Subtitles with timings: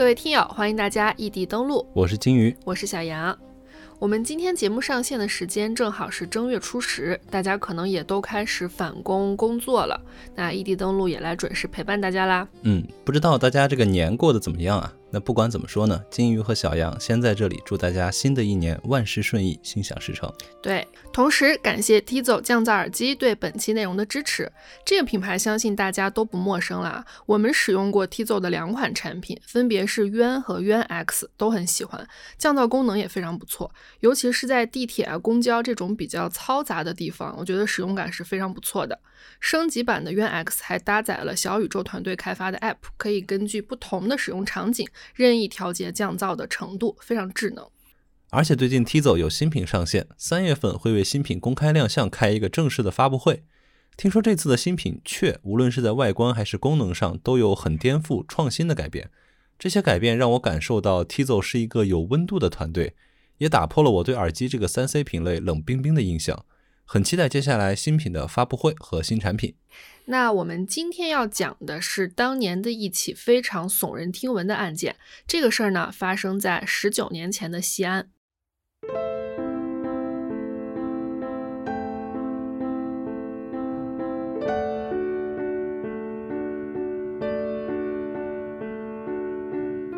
[0.00, 3.38] 各位听友，欢迎大家异地登录，我是金鱼，我是小杨。
[3.98, 10.00] 我们今天节目上线的时间正好是正月初十，大家可能也都开始返工工作了，
[10.34, 12.48] 那异地登录也来准时陪伴大家啦。
[12.62, 14.90] 嗯，不知道大家这个年过得怎么样啊？
[15.12, 20.32] 那不管怎么说呢，金鱼和小杨先在这里祝大家新的一年万事顺意，心想事成。
[20.62, 24.50] 对，同时感谢 Tizo 降噪耳机对本期内容的支持。
[24.84, 32.06] 这个品牌相信大家都不陌生了，我们使用过 Tizo 的两款产品，分别是渊和渊 X，都很喜欢，
[32.38, 33.70] 降噪功能也非常不错。
[34.00, 38.98] 尤其是在地铁啊、公交这种比较嘈杂的地方，我觉得使用感是非常不错的。
[39.38, 44.86] 升级版的渊 X 还搭载了小宇宙团队开发的 App，可以根据不同的使用场景。
[45.14, 47.66] 任意调节降噪的程度，非常智能。
[48.30, 53.42] 而且最近 Tizo 有新品上线，三月份会为新品公开亮相开一个正式的发布会。
[53.96, 59.10] 听说这次的新品却无论是在外观还是功能上都有很颠覆创新的改变。
[59.58, 62.94] 这些改变让我感受到 Tizo 是一个有温度的团队，
[63.38, 66.46] 也打破了我对耳机这个三 C 品类冷冰冰的印象。
[66.92, 69.54] 很期待接下来新品的发布会和新产品。
[70.06, 74.96] 那我们今天要讲的是当年的一起非常耸人听闻的案件。
[75.24, 78.08] 这个事儿呢，发生在十九年前的西安。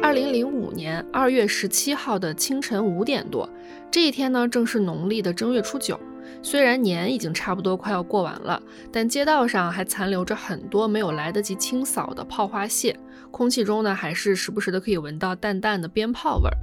[0.03, 3.49] 二零零五年二月十七号的清晨五点多，
[3.91, 5.99] 这一天呢，正是农历的正月初九。
[6.43, 12.99] 虽然年已经差不多快要过完了，但街道上还残留着很多没有来得及清扫的炮花屑，
[13.31, 16.57] 空气中呢还是时不时的可以闻到淡淡的鞭炮味儿。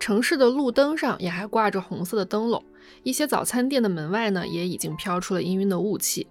[0.00, 2.62] 城市的路灯上也还挂着红色的灯笼，
[3.02, 6.26] 一些早餐店的门外呢也已经飘出了氤氲的雾气。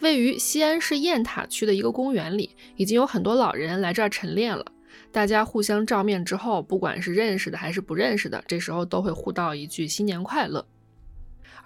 [0.00, 4.64] 位于西安市雁塔区的一个公园里，已经有很多老人来这儿晨练了。
[5.10, 10.66] 大家互相照面之后，不管是认识的还是不认识的，这时候都会互道一句新年快乐。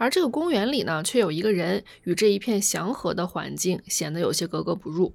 [0.01, 5.15] 而这个公园里呢，却有一个人与这一片祥和的环境显得有些格格不入。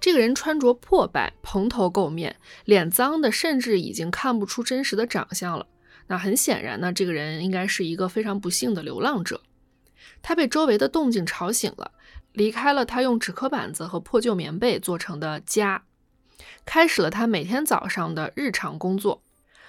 [0.00, 5.66] 这个人穿着破败，蓬头垢面，脸脏的甚至已经看不出真实的长相了。
[6.06, 9.42] 那很显然呢，这个人应该是一个非常不幸的流浪者。
[10.22, 11.90] 他被周围的动静吵醒了，
[12.30, 15.82] 离开了他用纸壳板子和破旧棉被做成的家，
[16.64, 19.24] 开始了他每天早上的日常工作。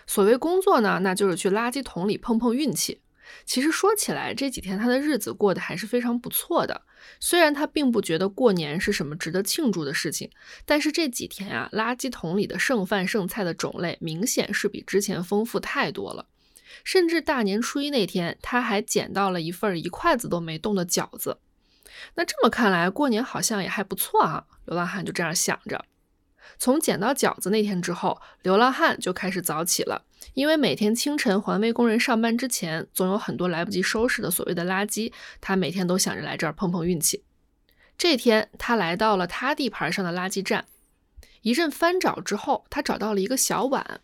[0.05, 2.99] 所谓工作呢，那就是去垃圾桶里碰碰运气。
[3.45, 6.81] 其实说起来，这几天他的日子过得还是非常不错的。
[7.19, 10.29] 虽然他并不觉得过年是什么值得庆祝的事情，
[10.65, 16.27] 但是这几天啊，垃圾桶里的剩饭剩菜的种类明显是比之前丰富太多了。
[16.83, 21.39] 甚至大年初一那天，他还捡到了一份一筷子都没动的饺子。
[22.15, 24.45] 那这么看来，过年好像也还不错啊。
[24.65, 25.85] 流浪汉就这样想着。
[26.57, 30.05] 从捡到饺子那天之后，流浪汉就开始早起了。
[30.33, 35.11] 因为每天清晨环卫工人上班之前，总有很多来不及收拾的所谓的垃圾，
[35.41, 37.23] 他每天都想着来这儿碰碰运气。
[37.97, 40.65] 这天，他来到了他地盘上的垃圾站，
[41.41, 44.01] 一阵翻找之后，他找到了一个小碗。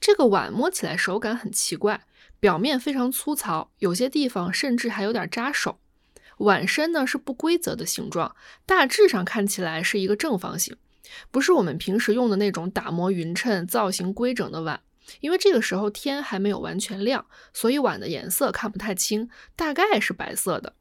[0.00, 2.04] 这个碗摸起来手感很奇怪，
[2.40, 5.78] 表面非常粗糙，有些地方甚至还有点扎手。
[6.38, 10.76] 碗身呢是不规则的形状，大致上看起来是一个正方形，
[11.30, 14.80] 不是我们平时用的那种打磨匀称、造型规整的碗。
[15.20, 20.74] 因为这个时候天还没有完全亮，所以碗的颜色看不太清，大概是白色的。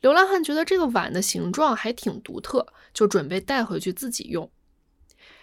[0.00, 4.50] 流浪汉觉得这个碗的形状还挺独特，就准备带回去自己用。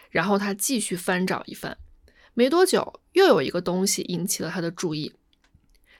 [0.09, 1.77] 然后他继续翻找一番，
[2.33, 5.13] 没多久又有一个东西引起了他的注意。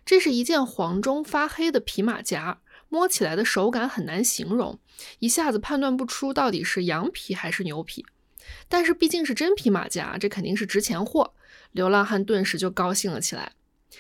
[0.06, 4.80] 这是一件黄中发黑的皮马甲，摸起来的手感很难形容，
[5.20, 8.06] 一下子判断不出到底是羊皮还是牛皮。
[8.70, 11.34] 但是毕竟是真皮马甲，这肯定是值钱货。
[11.72, 13.54] 流浪汉顿时就高兴了起来，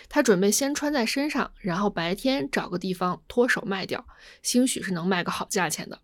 [0.10, 4.06] 他准备先穿在身上，然后白天找个地方脱手卖掉，
[4.42, 6.00] 兴许是能卖个好价钱的。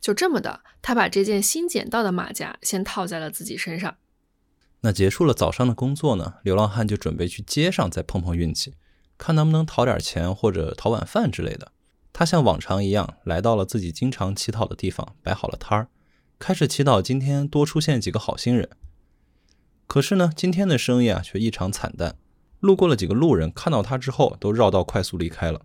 [0.00, 3.96] 就这么的，他把这件新捡到的马甲先套在了自己身上。
[4.80, 6.34] 那结束了早上的工作呢？
[6.42, 8.74] 流浪汉就准备去街上再碰碰运气，
[9.16, 11.72] 看能不能讨点钱或者讨碗饭之类的。
[12.12, 15.88] 他像往常一样来到了自己经常乞讨的地方，摆好了摊儿，
[16.38, 18.68] 开始祈祷今天多出现几个好心人。
[19.88, 22.16] 可是呢，今天的生意啊却异常惨淡。
[22.60, 25.62] 路过了几个路人，看到他之后都绕道快速离开了。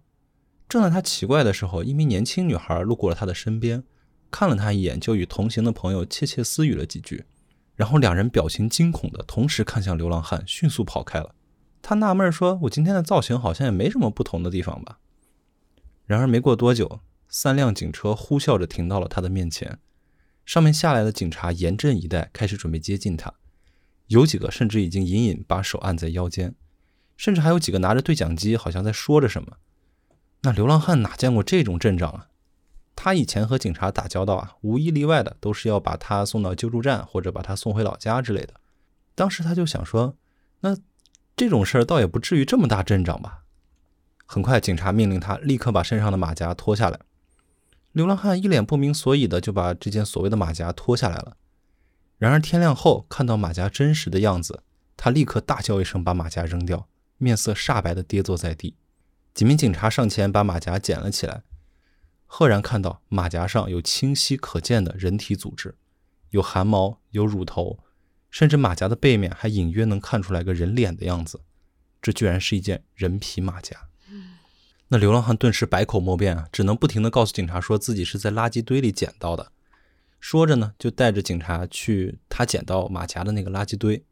[0.70, 3.84] 正在他奇怪的时候，一名年轻女孩路过了他的身边，
[4.32, 7.26] 看了他一眼，就与同行的朋友窃窃私语了几句，
[7.76, 11.36] 然后两人表情惊恐的同时看向流浪汉，迅速跑开了。
[11.82, 15.00] 他纳闷说：“我今天的造型好像也没什么不同的地方吧？”
[16.08, 19.80] 然而没过多久，三辆警车呼啸着停到了他的面前，
[20.46, 23.34] 上面下来的警察严阵以待，开始准备接近他。
[24.14, 26.54] 有几个甚至已经隐隐把手按在腰间，
[27.18, 29.58] 甚至还有几个拿着对讲机，好像在说着什么。
[30.44, 32.28] 那流浪汉哪见过这种阵仗啊？
[32.96, 38.54] 他以前和警察打交道啊，无一例外的都是要把他送到救助站，或者把他送回老家之类的。
[39.16, 40.16] 当时他就想说，
[40.60, 40.78] 那
[41.36, 43.46] 这种事儿倒也不至于这么大阵仗吧。
[44.28, 47.00] 很快，警察命令他立刻把身上的马甲脱下来。
[47.94, 51.38] 流浪汉一脸不明所以的就把这件所谓的马甲脱下来了。
[52.18, 54.64] 然而天亮后看到马甲真实的样子，
[54.96, 56.88] 他立刻大叫一声，把马甲扔掉，
[57.18, 58.76] 面色煞白的跌坐在地。
[59.34, 61.44] 几名警察上前把马甲捡了起来。
[62.26, 65.76] 赫然看到马甲上有清晰可见的人体组织，
[66.30, 67.80] 有汗毛，有乳头，
[68.32, 71.42] 甚至马甲的背面还隐约能看出来个人脸的样子。
[72.02, 73.88] 这居然是一件人皮马甲！
[74.88, 79.52] 那流浪汉顿时百口莫辩啊，只能不停地告诉警察说自己是在垃圾堆里捡到的。
[80.24, 84.06] 说着呢，就带着警察去他捡到马甲的那个垃圾堆。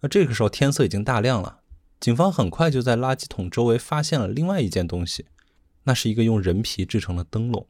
[0.00, 1.60] 那这个时候天色已经大亮了，
[2.00, 5.26] 警方很快就在垃圾桶周围发现了另外一件东西。
[5.84, 7.68] 那是一个用人皮制成的灯笼，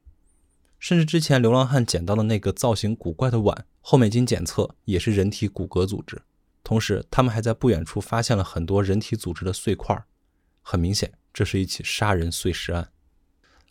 [0.78, 6.22] 甚至之前流浪汉捡到的那个造型古怪的碗，后面经检测也是人体骨骼组织。
[6.64, 10.02] 同时，他们还在不远处发现了很多人体组织的碎块。
[10.62, 12.90] 很明显，这是一起杀人碎尸案。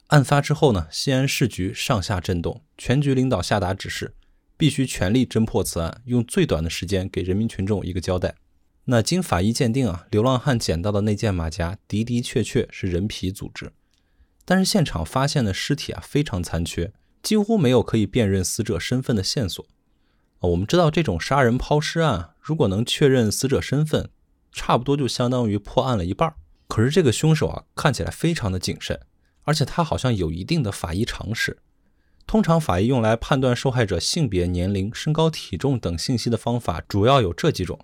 [0.10, 4.16] 案发之后呢，西安市局上下震动，全局领导下达指示，
[4.58, 8.34] 必须全力侦破此案，用最短的时间给人民群众一个交代。
[8.86, 13.72] 那经法医鉴定啊，流浪汉捡到的那件马甲的的确确是人皮组织。
[14.46, 16.92] 但是现场发现的尸体啊非常残缺，
[17.22, 19.64] 几乎没有可以辨认死者身份的线索。
[20.40, 24.10] 啊，我们知道这种杀人抛尸案，如果能确认死者身份，
[24.52, 26.34] 差不多就相当于破案了一半。
[26.68, 29.00] 可是这个凶手啊看起来非常的谨慎，
[29.50, 31.58] 而且他好像有一定的法医常识。
[32.28, 37.80] 通常法医用来判断受害者性别、年龄、身高、体重等信息的方法主要有这几种：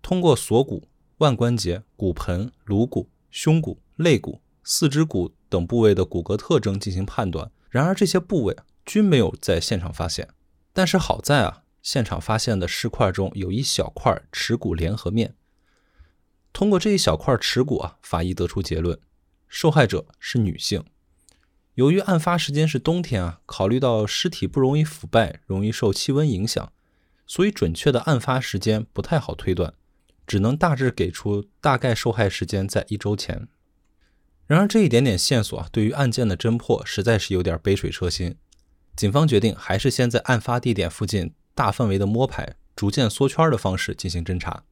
[0.00, 0.88] 通过锁骨、
[1.18, 5.34] 腕关节、骨盆、颅骨、胸骨、肋骨、四肢骨。
[5.50, 8.56] 等部位的骨骼特征进行判断，然而这些部位
[8.86, 10.26] 均没有在现场发现。
[10.72, 15.34] 但是好在啊，现场发现的尸块中有一小块耻骨联合面。
[16.54, 18.98] 通过这一小块耻骨啊，法医得出结论：
[19.46, 20.82] 受害者是女性。
[21.74, 26.70] 由于案发时间是冬天啊，考虑到尸体不容易腐败，容易受气温影响，
[27.26, 29.72] 所以准确的案发时间不太好推断，
[30.26, 33.48] 只能大致给出大概受害时间在一周前。
[34.46, 38.36] 然而，这一点点线索啊，对于案件的侦破实在是有点杯水车薪。
[38.94, 44.64] 警方决定还是先在案发地点附近大范围的摸排，逐渐缩圈的方式进行侦查。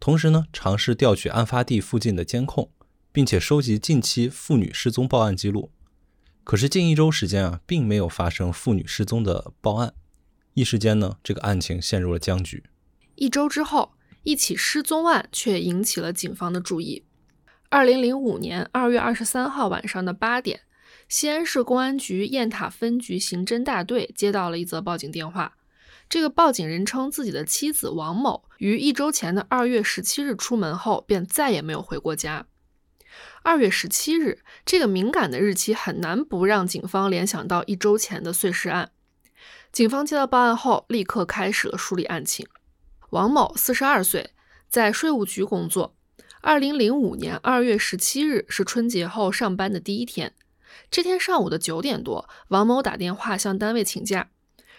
[0.00, 2.72] 同时呢，尝试调取案发地附近的监控，
[3.12, 5.70] 并且收集近期妇女失踪报案记录。
[6.42, 9.94] 可是近一周时间啊，并没有发生妇女失踪的报案。
[10.54, 12.64] 一时间呢，这个案情陷入了僵局。
[13.14, 13.92] 一周之后，
[14.24, 17.04] 一起失踪案却引起了警方的注意。
[17.68, 20.62] 二零零五年二月二十三号晚上的八点，
[21.08, 25.56] 西安市公安局雁塔分局刑侦大队接到了一则报警电话。
[26.08, 32.48] 这个报警人称，自己的妻子王某于一周前的二月十七日出门后，便再也没有回过家。
[33.42, 38.90] 二月十七日这个敏感的日期，很难不让警方联想到一周前的碎尸案。
[39.72, 42.46] 警方接到报案后，立刻开始了梳理案情。
[43.10, 44.30] 王某四十二岁，
[44.68, 45.96] 在税务局工作。
[46.42, 50.34] 二零零五年二月十七日是春节后上班的第一天。
[50.90, 54.30] 这天上午的九点多，王某打电话向单位请假。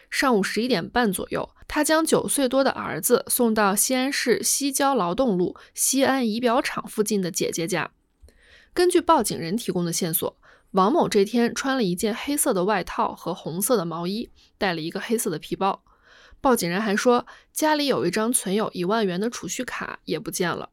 [0.10, 7.92] 上午十一点半左右，他将九岁多的儿子送到西安市西郊劳动路西安仪表厂附近的姐姐家。
[8.74, 10.38] 根据报警人提供的线索，
[10.72, 15.84] 王某这天穿了一件黑色的外套和红色的毛衣，带了一个黑色的皮包。
[16.40, 20.70] 报警人还说，家里有一张存有一万元的储蓄卡也不见了。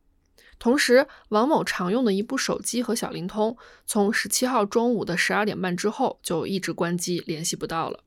[0.61, 8.05] 同时，王某常用的一部手机和小灵通，从十七号中午的十二点半之后就一直关机，联系不到了。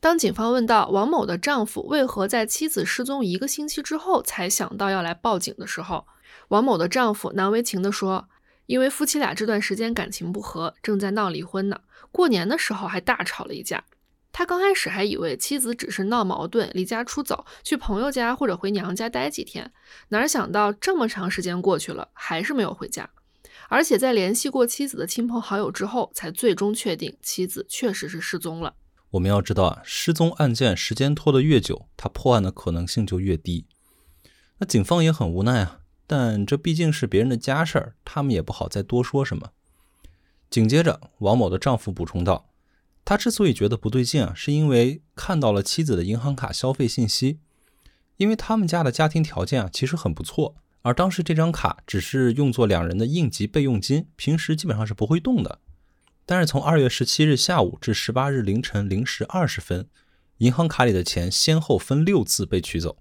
[0.00, 6.06] 当警方问到王某的丈夫为何在妻子失踪一个星期之后才想到要来报警的时候，
[6.48, 8.28] 王某的丈夫难为情地说
[8.70, 11.80] ：“因为夫妻俩这段时间感情不和，正在闹离婚呢，
[12.12, 13.82] 过年的时候还大吵了一架。”
[14.30, 19.72] 他刚开始还以为妻子只是闹矛盾，离家出走，去朋友家或者回娘家待几天，
[20.10, 23.10] 哪想到这么长时间过去了，还是没有回家，
[23.68, 28.74] 而且在联系过妻子的亲朋好友之后，才最终确定妻子确实是失踪了。
[29.10, 33.66] 我们要知道啊，失踪案件时间拖得越久，他破案的可能性就越低。
[34.58, 35.79] 那警方也很无奈啊，
[36.12, 39.52] 但这毕竟是别人的家事儿，他们也不好再多说什么。
[40.50, 42.50] 紧接着，王某的丈夫补充道。
[43.04, 47.38] 他之所以觉得不对劲啊，是因为看到了妻子的银行卡消费信息。
[48.16, 55.60] 因为他们家的家庭条件啊其实很不错，而当时这张卡只是用作两人的应急备用金，平时基本上是不会动的。
[56.26, 59.88] 但是从二月十七日下午至十八日凌晨零时二十分，
[60.38, 62.96] 银行卡里的钱先后分六次被取走。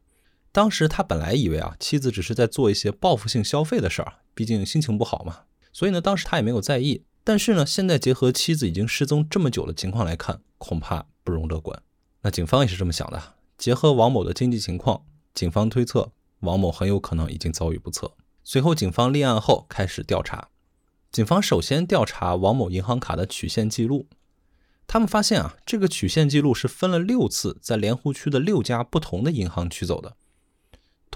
[0.52, 5.42] 当时他本来以为啊妻子只是在做一些报复性消费的事儿，毕竟心情不好嘛，
[5.72, 7.04] 所以呢当时他也没有在意。
[7.24, 11.82] 但是呢现在结合妻子已经失踪这么久的情况来看，恐怕不容乐观。
[12.22, 13.36] 那警方也是这么想的。
[13.58, 18.14] 结合王某的经济情况，警方推测王某很有可能已经遭遇不测。
[18.44, 20.50] 随后，警方立案后开始调查。
[21.12, 24.08] 警方首先调查王某银行卡的取现记录，
[24.88, 30.16] 他们发现啊，这个取现记录是分了六次，在莲湖区的六家不同的银行取走的。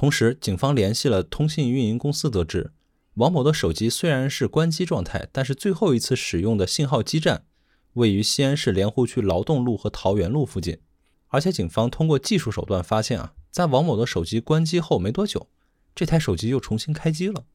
[0.04, 2.74] 同时，警方联系了通信运营公司，得知
[3.14, 7.46] 王某的手机虽然是关机状态，但是最后一次使用的信号基站
[7.94, 10.82] 位于西安市莲湖区劳动路和桃源路附近。
[11.30, 15.48] 而且警方通过技术手段发现啊，在王某的手机关机后没多久，
[15.96, 17.46] 这台手机又重新开机了，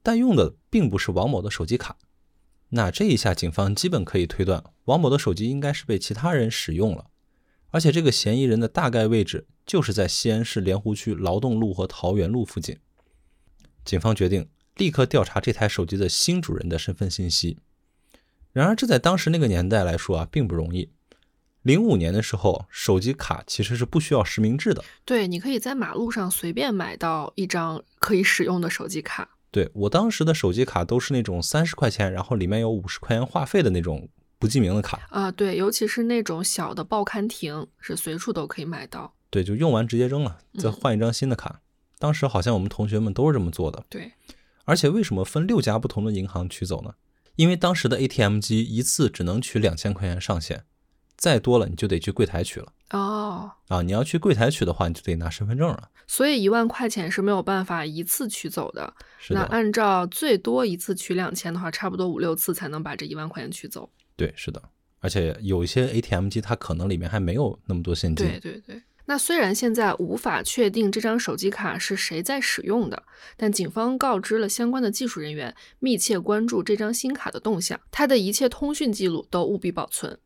[0.00, 1.98] 但用的并不是王某的手机卡。
[2.68, 7.06] 那这一下，警方基本可以推断，王某的手机应该是被其他人使用了。
[7.74, 12.78] 而且这个嫌疑人的大概位置就是在西安市莲湖区劳动路和桃园路附近。
[13.84, 17.58] 警方决定立刻调查这台手机的新主人的身份信息。
[18.52, 20.92] 然而，这在当时那个年代来说啊，并不容易。
[21.62, 24.84] 零五年的时候，手机卡其实是不需要实名制的。
[25.04, 29.28] 对，你可以在马路上随便买到一张可以使用的手机卡。
[29.50, 34.08] 对我当时的手机卡都是那种三十块钱，然后里面有五十块钱话费的那种
[34.44, 35.00] 不记名的卡。
[35.08, 39.14] 啊，对，尤其是那种小的报刊亭，是随处都可以买到。
[39.30, 41.62] 对，就用完直接扔了，再换一张新的卡。
[41.98, 43.82] 当时好像我们同学们都是这么做的。
[43.88, 44.12] 对，
[44.66, 46.92] 而且为什么分六家不同的银行取走呢？
[47.36, 50.66] 因为当时的 ATM 机一次只能取两千块钱上限。
[51.16, 53.82] 再多了你就得去柜台取了哦啊！
[53.82, 55.88] 你要去柜台取的话，你就得拿身份证了。
[56.08, 58.92] 所以一万块钱是没有办法一次取走的。
[59.18, 59.40] 是的。
[59.40, 63.88] 那按照最多一次取两千的话，差不多五六次才能把这一万块钱取走。
[64.16, 64.62] 对，是的。
[65.00, 68.26] 而且有一些 ATM 机它可能里面还没有那么多现金。
[68.26, 68.82] 对对对。
[69.06, 73.02] 那虽然现在无法确定这张手机卡是谁在使用的，
[73.36, 80.18] 但警方告知了相关的技术人员，密切关注这张新卡的动向，它的一切通讯记录都务必保存。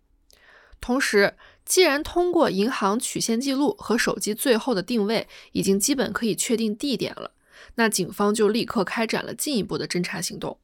[0.81, 7.33] 同时，既然通过银行取现记录和手机最后的定位已经基本可以确定地点了，
[7.75, 10.57] 那警方就立刻开展了进一步的侦查行动。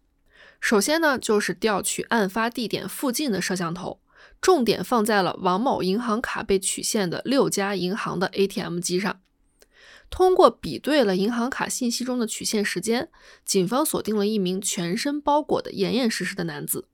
[0.65, 4.01] 首先呢，就是调取案发地点附近的摄像头，
[4.41, 9.21] 重点放在了王某银行卡被取现的六家银行的 ATM 机上。
[10.09, 13.11] 通过比对了银行卡信息中的取现时间，
[13.45, 16.89] 警方锁定了一名全身包裹的严严实实的男子。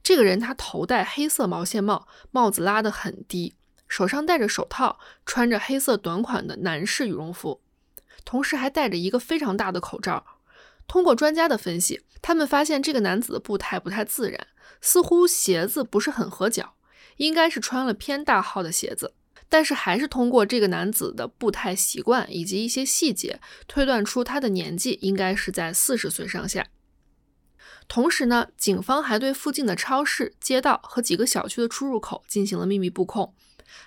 [0.00, 3.56] 这个人他头戴黑色毛线帽，帽子拉得很低，
[3.88, 7.60] 手上戴着手套，穿着黑色短款的男士羽绒服，
[8.24, 10.24] 同时还戴着一个非常大的口罩。
[10.86, 14.46] 通过专家的分析，他们发现这个男子的步态不太自然，
[14.80, 16.74] 似乎鞋子不是很合脚，
[17.16, 19.14] 应该是穿了偏大号的鞋子。
[19.48, 26.68] 但是还是通过这个男子的步态习惯以及一些细节，推断出他的年纪应该是在四十岁上下。
[27.88, 33.34] 同时呢，警方还对附近的超市、街道和几个小区的出入口进行了秘密布控，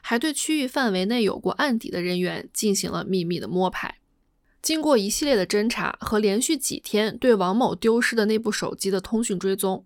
[0.02, 4.00] 还对区域范围内有过案底的人员进行了秘密的摸排。
[4.64, 9.86] 经过一系列的侦查和连续几天对王某丢失的那部手机的通讯追踪，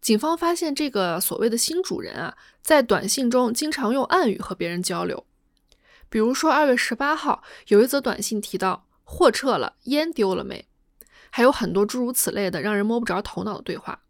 [0.00, 5.26] 警方发现这个所谓的新主人啊，在短信中经常用暗语和别人交流。
[6.08, 10.68] 比如说，二月十八号有一则短信提到：“货撤了，烟丢了没？”
[11.28, 14.04] 还有很多诸如此类的让人摸不着头脑的对话，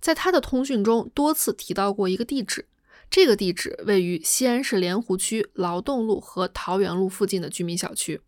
[0.00, 2.68] 在他的通讯中多次提到过一个地址，
[3.10, 8.20] 这个地址位于西安市莲湖区劳动路和桃源路附近的居民小区，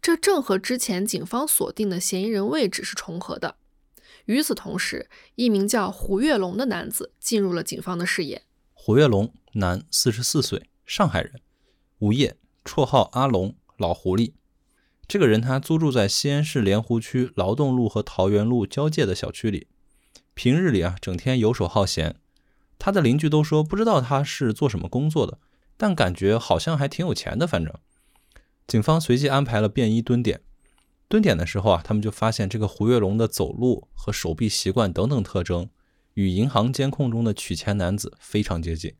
[0.00, 3.56] 这正和之前警方锁定的嫌疑人位置是重合的。
[4.26, 8.42] 与此同时，一名叫胡跃龙的男子进入了警方的视野。
[8.74, 11.40] 胡跃龙，男，四十四岁，上海人，
[11.98, 14.32] 无业，绰号阿龙，老狐狸。
[15.06, 19.68] 这个人他租住在西安市莲湖区劳动路和桃园路交界的小区里，
[20.34, 22.16] 平日里啊整天游手好闲。
[22.78, 25.38] 他的邻居都说不知道他是做什么工作的，
[25.78, 27.46] 但感觉好像还挺有钱的。
[27.46, 27.74] 反正，
[28.68, 30.42] 警方随即安排了便衣蹲点。
[31.08, 35.70] 蹲点的时候啊，他们就发现这个胡跃龙的走路和手臂习惯等等特征，
[36.12, 38.94] 与银行监控中的取钱男子非常接近。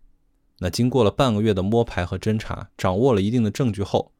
[0.60, 4.12] 那经过了半个月的摸排和侦查，掌握了一定的证据后。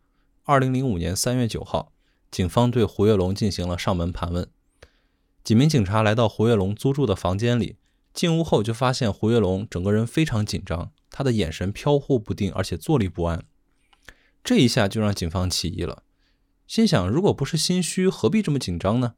[0.44, 1.92] 二零零五年三月九号，
[2.30, 4.46] 警方对胡跃龙进行了上门盘问。
[5.42, 7.76] 几名警察来到胡跃龙租住的房间里，
[8.12, 13.46] 进屋后就发现胡跃龙整个人非常紧张，他的眼神飘忽不定，而且坐立不安。
[14.48, 16.04] 这一下就让警方起疑了，
[16.66, 19.12] 心想：如果不是心虚，何必这么紧张呢？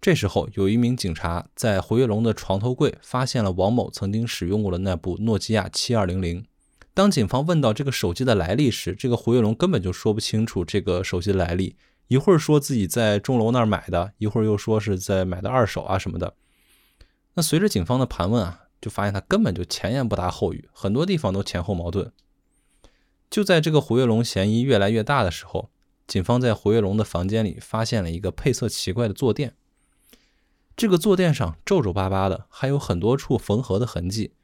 [0.00, 6.44] 这时候，有一名警察在胡跃龙的床头柜发现了王某曾经使用过的那部诺基亚七二零零。
[6.92, 11.76] 当警方问到这个手机的来历时，这个胡跃龙根本就说不清楚这个手机的来历，
[12.08, 16.34] 一会儿说自己在钟楼那儿买的，一会儿又说是在买的二手啊什么的。
[17.34, 22.12] 那随着警方的盘问啊，就发现他根本就前言不搭后语，很多地方都前后矛盾。
[23.32, 25.70] 就在这个胡跃龙嫌疑越来越大的时候，
[26.06, 29.56] 警方在胡跃龙的房间里发现了一个配色奇怪的坐垫。
[30.76, 34.34] 这个坐垫上皱皱巴巴的，还有很多处缝合的痕迹。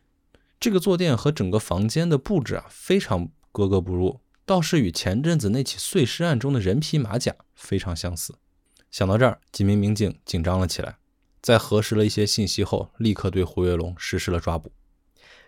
[0.58, 8.36] 这个坐垫和整个房间的布置啊，非常格格不入，倒是与前阵子那起碎尸案中的人皮马甲非常相似。
[8.90, 10.96] 想到这儿，几名民警紧张了起来。
[11.42, 14.72] 在核实了一些信息后，立刻对胡跃龙实施了抓捕。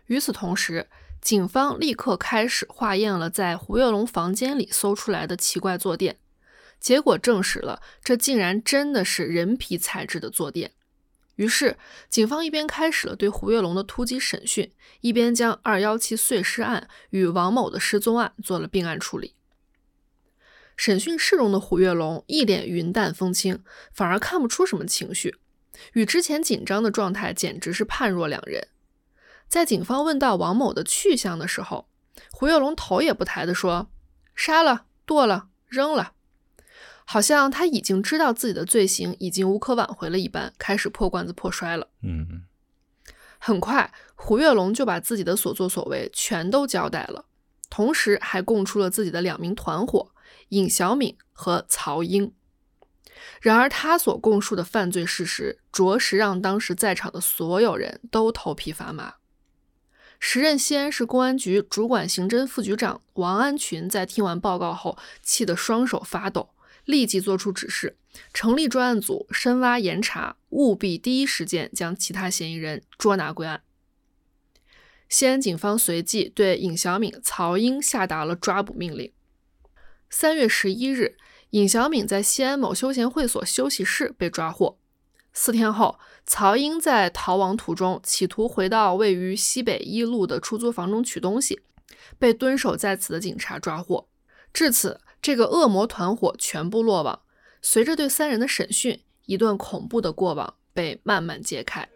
[0.08, 0.86] 与此同时，
[1.20, 6.18] 警方立刻开始化验了在胡跃龙房间里搜出来的奇怪坐垫，
[6.80, 10.72] 结果证实了这竟然真的是人皮材质的坐垫。
[11.36, 19.34] 于是，警方一边开始了对胡跃龙的突击审讯，一边将二幺七碎尸案与王某的失踪案做了并案处理。
[20.76, 23.62] 审讯室中的胡跃龙一脸云淡风轻，
[23.92, 25.36] 反而看不出什么情绪。
[25.92, 28.68] 与之前紧张的状态简直是判若两人。
[29.50, 31.88] 在警方问到王某的去向的时候，
[32.30, 33.90] 胡跃龙头也不抬地说
[34.36, 36.12] ：“杀了，剁了，扔了。”
[37.04, 41.88] 好像他已经知道自己的罪行已经无可挽回了一般，开始破罐子破摔了。
[42.02, 42.44] 嗯，
[43.38, 47.24] 很快，胡跃龙就把自己的所作所为全都交代了，
[47.68, 50.12] 同时还供出了自己的两名团伙
[50.50, 52.32] 尹小敏和曹英。
[53.42, 59.14] 然而，他所供述的犯罪事实，着实让当时在场的所有人都头皮发麻。
[60.22, 66.50] 时任西安市公安局主管刑侦副局长王安群在听完报告后，气得双手发抖，
[66.84, 67.96] 立即作出指示，
[68.32, 73.62] 成立专案组，深挖严查，务必第一时间将其他嫌疑人捉拿归案。
[75.08, 79.12] 西安警方随即对尹小敏、曹英下达了抓捕命令。
[80.08, 81.16] 三月十一日。
[81.50, 84.78] 尹小敏在西安某休闲会所休息室被抓获。
[85.32, 91.60] 四天后，曹英在逃亡途中企图回到位于西北一路的出租房中取东西，
[92.18, 94.08] 被蹲守在此的警察抓获。
[94.52, 97.20] 至此，这个恶魔团伙全部落网。
[97.62, 101.88] 随着对三人的审讯，一段恐怖的过往被慢慢揭开。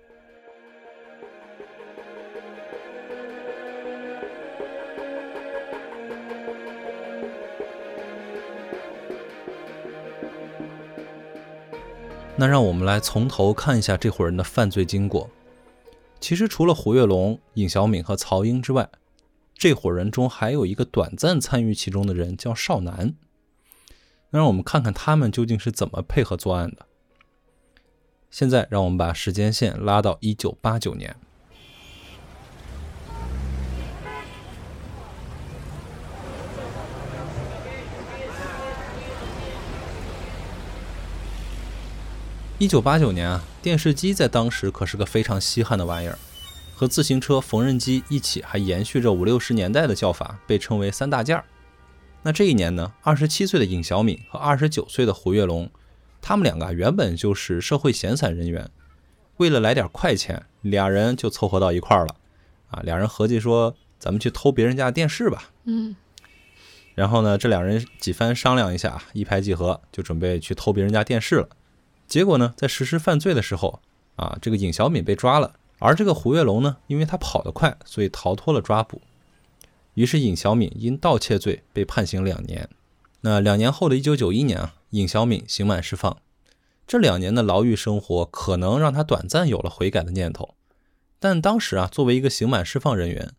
[12.36, 15.30] 那让我们来从头看一下这伙人的犯罪经过。
[16.20, 18.88] 其实除了胡月龙、尹小敏和曹英之外，
[19.54, 23.14] 这伙人中还有一个短暂参与其中的人，叫少南。
[24.30, 26.86] 那让我们看看他们究竟是怎么配合作案的。
[28.30, 31.14] 现在让我们把时间线拉到一九八九年。
[42.56, 46.16] 一九八九年啊，电视机在当时可是个非常稀罕的玩意儿，
[46.76, 51.44] 和自行车、缝纫机一起，还延续着五六十年代的叫法，被称为三大件儿。
[52.22, 55.68] 那这一年呢，二十七岁的尹小敏和二十九岁的胡跃龙，
[56.22, 58.70] 他们两个原本就是社会闲散人员，
[59.38, 62.14] 为了来点快钱，俩人就凑合到一块儿了。
[62.70, 65.50] 啊，俩人合计说，咱们去偷别人家的电视吧。
[65.64, 65.96] 嗯。
[66.94, 71.48] 然后呢，这两人几番商量一下，一拍即合，就准备去偷别人家电视了。
[72.06, 73.80] 结果呢，在实施犯罪的时候，
[74.16, 79.00] 啊，这个尹小敏被抓了，而这个胡跃龙呢，因为他跑得快，所以逃脱了抓捕。
[79.94, 82.68] 于是尹小敏因盗窃罪被判刑两年。
[83.22, 86.18] 那两年后的一九九一年啊，尹小敏刑满释放。
[86.86, 90.54] 这两年的牢狱生活可能让他短暂有了悔改的念头，
[91.18, 93.32] 但当时啊，作为一个刑满释放人员，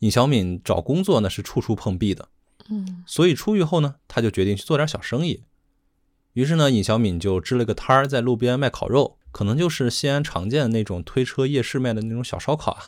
[0.00, 2.28] 尹小敏找工作那是处处碰壁的。
[2.68, 5.44] 嗯，所以出狱后呢，他就决定去做点小生意。
[6.38, 12.84] 于是呢，尹小敏就支了个摊儿，在路边卖烤肉，可能就是西安常见的那种推车夜市卖的那种小烧烤啊。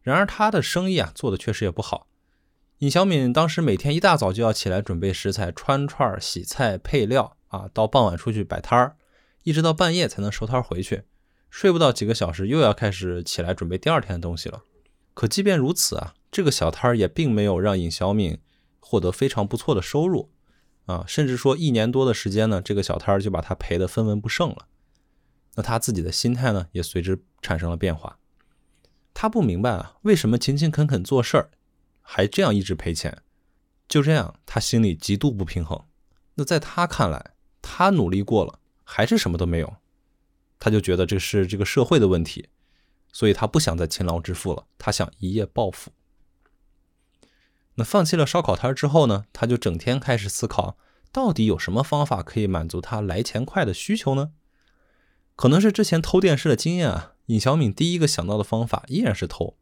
[0.00, 2.06] 然而他的生意啊，做的确实也不好。
[2.78, 8.94] 尹小敏当时每天一大早就要起来准备食材、穿串、洗菜、配料啊，到傍晚出去摆摊儿，
[9.42, 11.02] 一直到半夜才能收摊回去，
[11.50, 14.62] 睡不到几个小时，又要开始起来准备第二天的东西了。
[15.14, 18.38] 可即便如此啊，这个小摊儿也并没有让尹小敏
[18.78, 20.30] 获得非常不错的收入。
[20.86, 24.68] 啊，甚至说一年多的时间呢，这个小摊儿就把他赔得分文不剩了。
[25.54, 28.18] 那他自己的心态呢，也随之产生了变化。
[29.14, 31.50] 他不明白啊，为什么勤勤恳恳做事儿，
[32.02, 33.22] 还这样一直赔钱？
[33.88, 35.84] 就这样，他心里极度不平衡。
[36.34, 39.76] 那在他看来，他努力过了，还是什么都没有，
[40.58, 42.48] 他就觉得这是这个社会的问题，
[43.12, 45.92] 所以他不想再勤劳致富了，他想一夜暴富。
[47.76, 50.76] 那放弃了烧烤摊之后呢，他就整天开始思考，
[51.10, 54.30] 到底有什么方法可以满足他来钱快的需求呢？
[55.36, 59.56] 可能是之前偷电视的经验啊，尹小敏第一个想到的方法依然是偷。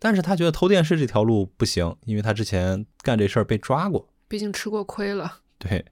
[0.00, 5.40] 但是他觉得偷电视这条路不行，因为他之前干这事儿被抓过，毕竟吃过亏了。
[5.56, 5.86] 对，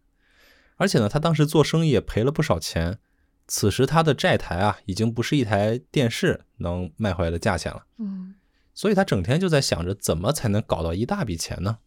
[0.77, 2.99] 而且呢，他当时做生意也赔了不少钱。
[3.47, 7.87] 此时他的债台啊，已经不是一台电视能卖回来的价钱了。
[7.99, 8.35] 嗯，
[8.75, 11.79] 所以他整天就在想着怎么才能搞到一大笔钱呢？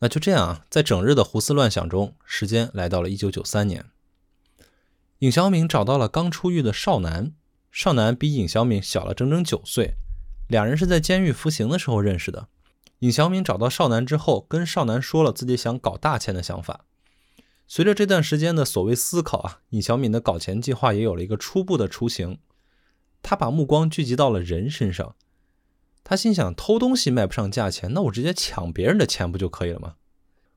[0.00, 3.86] 那就这样啊，在整日的胡思乱想中，时间来到了一九九三年。
[5.20, 7.32] 尹小敏找到了刚出狱的少南，
[7.70, 9.94] 少南比尹小敏小了整整九岁。
[10.48, 12.48] 两人是在监狱服刑的时候认识的。
[12.98, 16.84] 尹小敏找到少南之后，跟少南说了自己想搞大钱的想法。
[17.66, 22.38] 随着这段时间的所谓思考啊，尹小敏的搞钱计划也有了一个初步的雏形。
[23.22, 25.16] 他把目光聚集到了人身上。
[26.04, 29.94] 他心想，偷东西卖不上价钱，那我直接抢别人的钱不就可以了吗？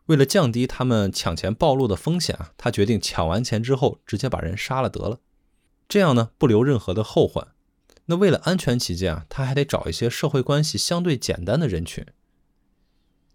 [0.07, 5.19] 为了降低他们抢钱暴露的风险啊，他决定抢完钱之后直接把人杀了得了，
[5.89, 7.47] 这样呢不留任何的后患。
[8.05, 12.05] 那为了安全起见啊，他还得找一些社会关系相对简单的人群。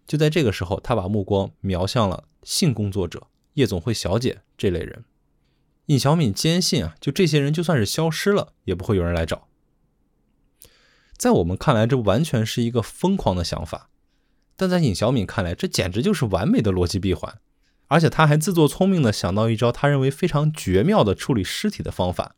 [0.07, 5.05] 就在这个时候，他把目光瞄向了性工作者、夜总会小姐这类人。
[5.87, 9.47] 尹小敏坚信啊，就这些人就算是消失了，也不会有人来找。
[11.17, 13.89] 在我们看来，这完全是一个疯狂的想法，
[14.55, 17.39] 但在尹小敏看来，这简直就是完美的逻辑闭环。
[17.87, 22.35] 而且他还自作聪明的想到一招他认为非常绝妙的处理尸体的方法。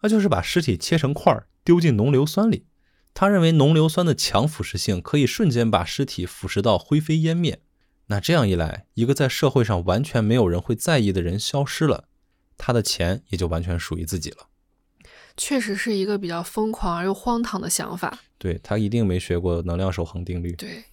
[0.00, 2.66] 那就是把尸体切成块儿，丢进浓硫酸里。
[3.12, 7.60] 他认为浓硫酸的强腐蚀性可以瞬间把尸体腐蚀到灰飞烟灭。
[8.06, 12.08] 那这样一来，一个在社会上完全没有人会在意的人消失了，
[12.56, 14.48] 他的钱也就完全属于自己了。
[15.36, 18.18] 确实是一个比较疯狂而又荒唐的想法。
[18.38, 20.52] 对他一定没学过能量守恒定律。
[20.52, 20.84] 对，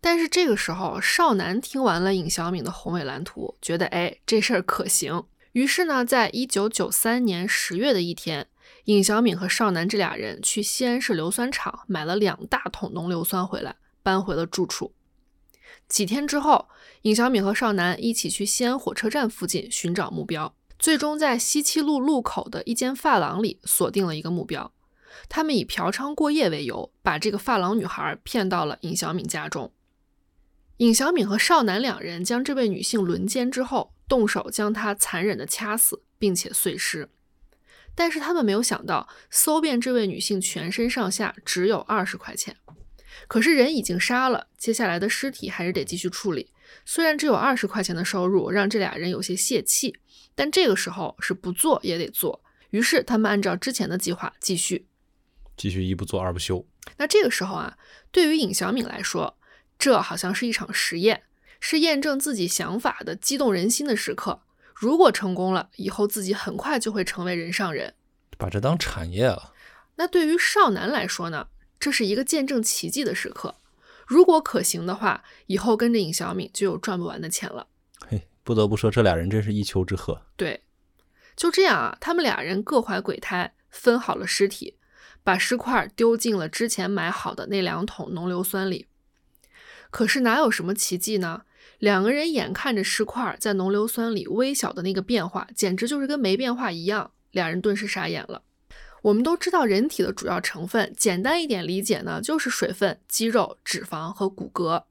[0.00, 5.24] 但是这个时候，少南听完了尹小敏的宏伟蓝图，觉得哎，这事儿可行。
[5.52, 8.46] 于是呢，在一九九三年十月的一天，
[8.84, 14.94] 尹小敏和少南这俩人去西安市硫酸厂买了两大桶浓硫酸回来，搬回了住处。
[15.88, 16.68] 几天之后，
[17.02, 24.72] 尹小敏和少南一起去西安火车站附近寻找目标，最终在西七路路口的一间发廊里锁定了一个目标。
[25.28, 29.72] 他们以嫖娼过夜为由，把这个发廊女孩骗到了尹小敏家中。
[30.78, 33.92] 尹小敏和少男两人将这位女性轮奸之后。
[34.08, 37.10] 动手将她残忍地掐死，并且碎尸，
[37.92, 42.56] 但是他们没有想到，搜遍这位女性全身上下只有二十块钱。
[43.26, 46.52] 可是人已经杀了，接下来的尸体还是得继续处理。
[46.84, 49.98] 虽然只有二十块钱的收入让这俩人有些泄气，
[50.36, 52.44] 但这个时候是不做也得做。
[52.70, 54.86] 于是他们按照之前的计划继续，
[55.56, 56.64] 继续一不做二不休。
[56.98, 57.76] 那这个时候啊，
[58.12, 59.36] 对于尹小敏来说，
[59.76, 61.24] 这好像是一场实验。
[61.58, 64.42] 是验证自己想法的激动人心的时刻。
[64.74, 67.94] 如果成功了，以后自己很快就会成为人上人，
[68.36, 69.54] 把这当产业了。
[69.96, 71.48] 那对于少男来说呢？
[71.80, 73.56] 这是一个见证奇迹的时刻。
[74.06, 77.68] 如果可行的话，以后跟着尹小敏就有赚不完的钱了。
[78.06, 80.20] 嘿，不得不说，这俩人真是一丘之貉。
[80.36, 80.62] 对，
[81.34, 84.76] 就这样啊，他们俩人各怀鬼胎，分好了尸体，
[85.24, 88.86] 把尸块丢进了之前买好的那两桶浓硫酸里。
[89.90, 91.42] 可是哪有什么奇迹呢？
[91.78, 97.10] 两个人眼看着尸块在浓硫酸里微小的那个变化，简直就是跟没变化一样。
[97.32, 98.42] 两人顿时傻眼了。
[99.02, 104.84] 我们都知道人体的主要成分，简单一点理解呢，就是水分、肌肉、脂肪和骨骼。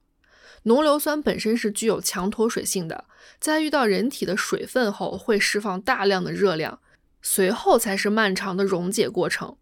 [0.67, 3.06] 浓硫酸本身是具有强脱水性的，
[3.39, 6.80] 在遇到人体的水分后，会释放大量的热量，
[7.21, 9.58] 随后才是漫长的溶解过程。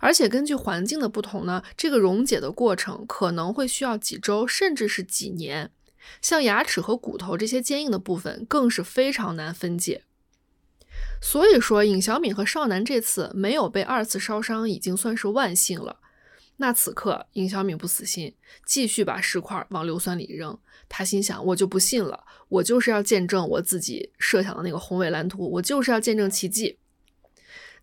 [0.00, 5.70] 而且根据环境的不同呢，这个溶解的过程可能会需要几周，甚至是几年。
[6.20, 10.02] 像牙齿和骨头这些坚硬的部分，更是非常难分解。
[11.22, 15.99] 所以说，尹小敏和少南这次没有被二次烧伤，已经算是万幸了。
[16.62, 18.34] 那此刻，尹小敏不死心，
[18.66, 20.58] 继续把尸块往硫酸里扔。
[20.90, 26.78] 他心想：我就不信了，我就是要见证我自己设想的那个宏伟蓝图，我就是要见证奇迹。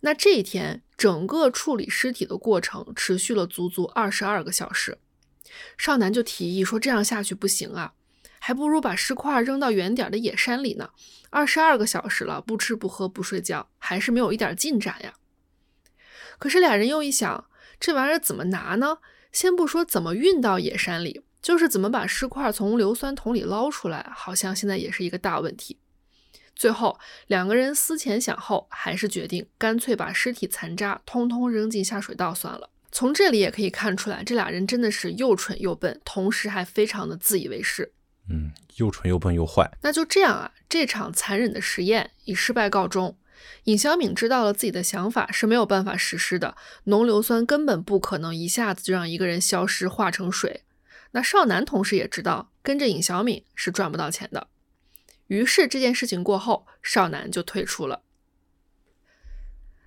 [0.02, 4.98] 那这一天，整个处理尸体的过程持续了足足二十二个小时。
[5.76, 7.94] 少南就提议说：“这样下去不行啊，
[8.38, 10.90] 还不如把尸块扔到远点的野山里呢。
[11.30, 15.14] 二十二个小时了，不吃不喝不睡觉，还是没有一点进展呀。”
[16.38, 17.47] 可是俩人又一想，
[17.80, 18.98] 这玩意儿怎么拿呢？
[19.30, 25.78] 先不说怎么运到野山里，就是怎么把尸块从硫酸桶里捞出来，好像现在也是一个大问题。
[26.56, 32.70] 最后，两个人思前想后，还是决定干脆把尸体残渣通通扔进下水道算了。
[32.90, 37.92] 从这里也可以看出来，这俩人真的是又蠢又笨，同时还非常的自以为是。
[38.28, 39.70] 嗯，又蠢又笨又坏。
[39.82, 43.16] 那就这样啊，这场残忍的实验以失败告终。
[43.64, 50.64] 尹小敏知道了自己的想法是没有办法实施的，浓硫酸根本不可能一下子就让一个人消失化成水。
[51.12, 54.48] 那少南同事也知道，跟着尹小敏是赚不到钱的。
[55.28, 58.02] 于是这件事情过后，少南就退出了。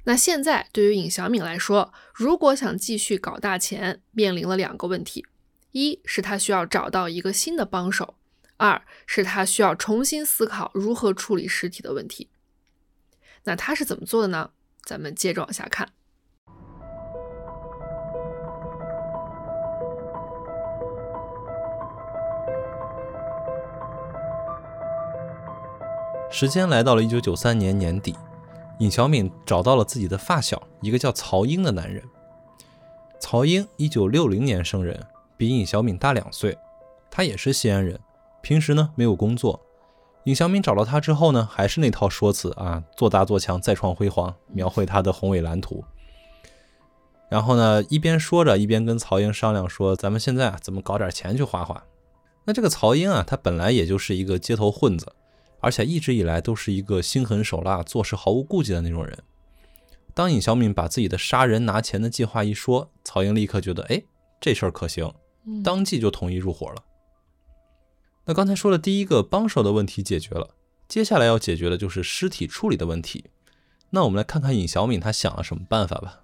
[0.06, 5.28] 那现在对于尹小敏来说，如果想继续搞大钱，面临了两个问题：
[5.74, 8.16] 一是他需要找到一个新的帮手；
[8.58, 12.31] 二是他需要重新思考如何处理尸体的问题。
[13.44, 14.52] 那他是怎么做的呢？
[14.84, 15.90] 咱们接着往下看。
[26.34, 28.16] 时间来到了一九九三年年底，
[28.80, 32.04] 尹小敏找到了自己的发小，一个叫曹英的男人。
[33.20, 36.58] 曹英一九六零年生人，比尹小敏大两岁，
[37.10, 38.00] 他也是西安人，
[38.42, 39.60] 平时呢没有工作。
[40.26, 45.84] 尹小敏找到他之后呢，还是那套说辞啊，做大做强，再创辉煌，描绘他的宏伟蓝图。
[47.30, 51.84] 然后呢，一边说着，一边跟曹英商量说：“咱们现在啊，怎么搞点钱去花花？”
[52.46, 55.14] 那这个曹英啊，他本来也就是一个街头混子。
[55.64, 59.16] 而且一直以来都是一个心狠手辣、做事毫无顾忌的那种人。
[60.12, 64.02] 当尹小敏把自己的杀人拿钱的计划一说，曹英立刻觉得，哎，
[64.40, 65.14] 这事儿可行，
[65.64, 66.84] 当即就同意入伙了。
[68.26, 70.56] 那刚才说的第一个帮手的问题解决了，
[70.88, 73.26] 接下来要解决的就是尸体处理的问题。
[73.92, 76.24] 那我们来看看尹小敏她想了什么办法吧。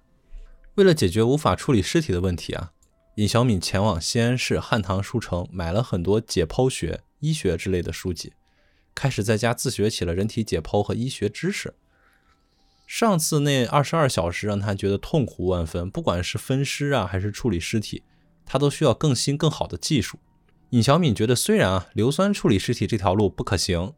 [0.76, 2.72] 为了解决无法处理尸体的问题啊，
[3.16, 8.32] 尹小敏前往西安市汉唐书城买了很多解剖学、医学之类的书籍。
[8.94, 11.74] 开始在家自学起了人体解剖和医学知识。
[12.86, 18.02] 上次那二十二小时让他觉得痛苦万分，不管是分尸啊，还是处理尸体，
[18.46, 20.18] 他都需要更新更好的技术。
[20.70, 23.94] 尹小敏觉得，虽然啊硫酸处理尸体这条路不可行，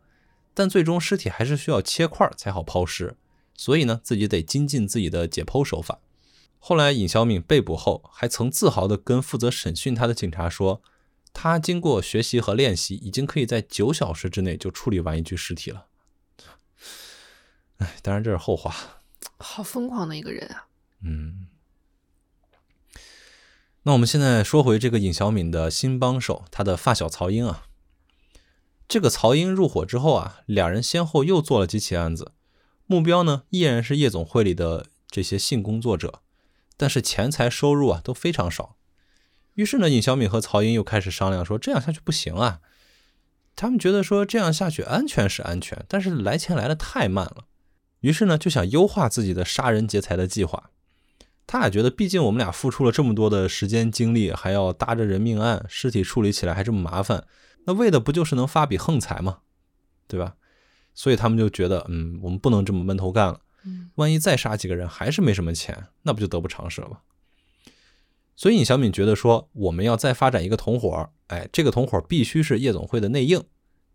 [0.55, 3.17] 但最终尸体还是需要切块才好抛尸，
[3.55, 6.01] 所以呢自己得精进自己的解剖手法。
[6.59, 10.83] 后来尹小敏被捕后，还曾自豪地跟负责审讯他的警察说。
[11.33, 15.87] 他经过学习和练习，已经可以在九小时之内就处理完一具尸体了。
[17.77, 18.75] 哎，当然这是后话。
[19.39, 20.67] 好疯狂的一个人啊！
[21.05, 21.47] 嗯。
[23.85, 27.65] 那我们现在说回这个尹小敏的新帮手，他的发小曹英啊。
[28.87, 32.33] 这个曹英入伙之后啊，两人先后又做了几起案子，
[32.87, 36.21] 目标呢依然是夜总会里的这些性工作者，
[36.77, 38.77] 但是钱财收入啊都非常少。
[39.55, 42.61] 于是呢，尹小敏和曹英又开始商量说：“这样下去不行啊！”
[43.57, 47.47] 他们觉得说这样下去安全是安全，但是来钱来的太慢了。
[48.01, 50.71] 于是呢，就想优化自己的杀人劫财的计划。
[51.51, 57.27] 他俩觉得，毕竟我们俩付出了这么多的时间精力，还要搭着人命案，尸体处理起来还这么麻烦，
[57.65, 59.39] 那为的不就是能发笔横财吗？
[60.07, 60.37] 对吧？
[60.95, 63.41] 所以他们就觉得，嗯，我们不能这么闷头干了。
[63.97, 66.99] 万一再杀几个人还是没什么钱，那不就得不偿失了吗？
[68.37, 73.43] 所以尹小敏觉得说，我们要再发展一个同伙，哎，这个同伙必须是夜总会的内应，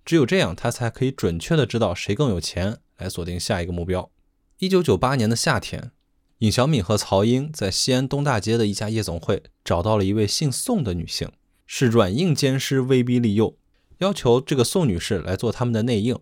[0.04, 4.12] 只有这样，他才可以准确的知道谁更有钱，来锁定下一个目标。
[4.58, 5.92] 一九九八年的夏天，
[6.40, 11.32] 尹小敏和曹英在西安东大街的一家夜总会找到了一位姓宋的女性，
[11.66, 13.58] 是软硬兼施，威逼利诱，
[14.00, 16.20] 要求这个宋女士来做他们的内应，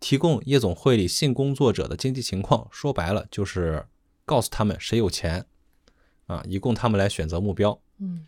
[0.00, 3.86] 提供夜总会里性工作者的经济情况，说白了就是
[4.24, 5.46] 告诉他们谁有钱。
[6.26, 7.82] 啊，以供他们来选择目标。
[7.98, 8.24] 嗯，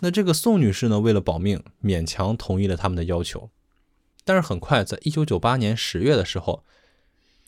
[0.00, 3.50] 那这个宋女士呢，为了保命，勉强同意了他们的要求。
[4.24, 6.64] 但是很快，在一九九八年十月的时候，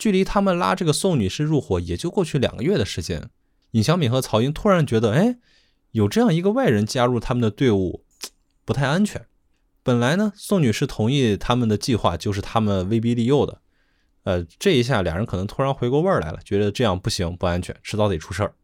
[0.01, 3.29] 距离他们拉这个宋女士入伙也就过去两个月的时间。
[3.73, 5.37] 尹小敏和曹英突然觉得，哎，
[5.91, 8.03] 有这样一个外人加入他们的队伍，
[8.65, 9.27] 不太安全。
[9.83, 13.61] 本来呢，宋女士同意他们的计划，就是他们威逼利诱的。
[14.23, 18.55] 呃，这一下俩人可能突然回过味儿来了，觉得这样不行，不安全，迟早得出事儿。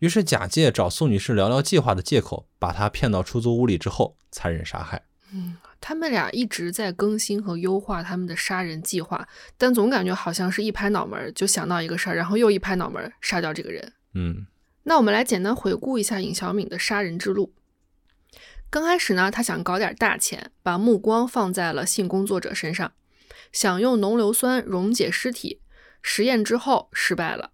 [0.00, 5.06] 于是假借找宋女士聊聊计划的借口，把她骗到出租屋里之后，残忍杀害。
[5.32, 13.92] 嗯，他们俩一直在更新和优化他们的杀人计划，但总感觉好像是一拍脑门就想到一个事儿，然后又一拍脑门杀掉这个人。
[14.14, 14.46] 嗯，
[14.84, 17.52] 那我们来简单回顾一下尹小敏的杀人之路。
[18.70, 22.94] 刚开始呢，他想搞点大钱，把目光放在了性工作者身上，
[23.52, 25.60] 想用浓硫酸溶解尸体。
[26.00, 27.50] 实验之后失败了，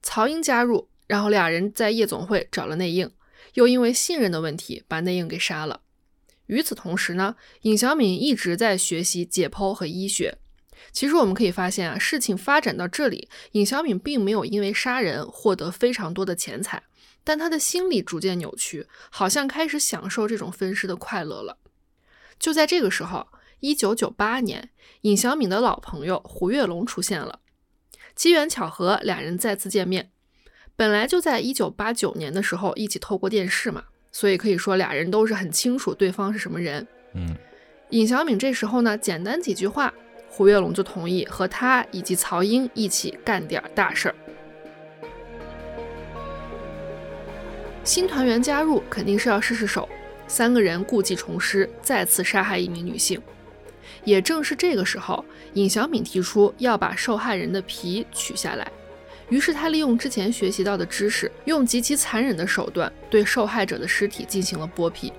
[0.00, 0.88] 曹英加入。
[1.06, 3.10] 然后俩人在夜总会找了内应，
[3.52, 5.82] 又因为信任的问题把内应给杀了。
[6.50, 10.36] 与此同时呢，尹小敏一直在学习解剖和医学。
[10.90, 16.82] 其实我们可以发现啊，事情发展到这里，尹小敏并没有因为杀人获得非常多的钱财，
[17.22, 21.58] 但她的心理逐渐扭曲，好像开始享受这种分尸的快乐了。
[22.40, 23.28] 就在这个时候，
[23.60, 24.70] 一九九八年，
[25.02, 27.38] 尹小敏的老朋友胡月龙出现了，
[28.16, 30.10] 机缘巧合，两人再次见面。
[30.74, 33.84] 本来就在一九八九年的时候一起透过电视嘛。
[34.12, 36.86] 所以可以说，俩人都是很清楚对方是什么人。
[37.14, 37.36] 嗯，
[37.90, 39.92] 尹小敏这时候呢，简单几句话，
[40.28, 44.14] 胡月龙就同意和他以及曹英一起干点大事儿。
[47.82, 49.88] 新团员加入，肯定是要试试手。
[50.28, 53.20] 三个人故技重施，再次杀害一名女性。
[54.04, 58.70] 也正是这个时候，尹小敏提出要把受害人的皮取下来。
[59.30, 65.12] 于是他利用之前学习到的知识，用极其残忍的手段对受害者的尸体进行了剥皮。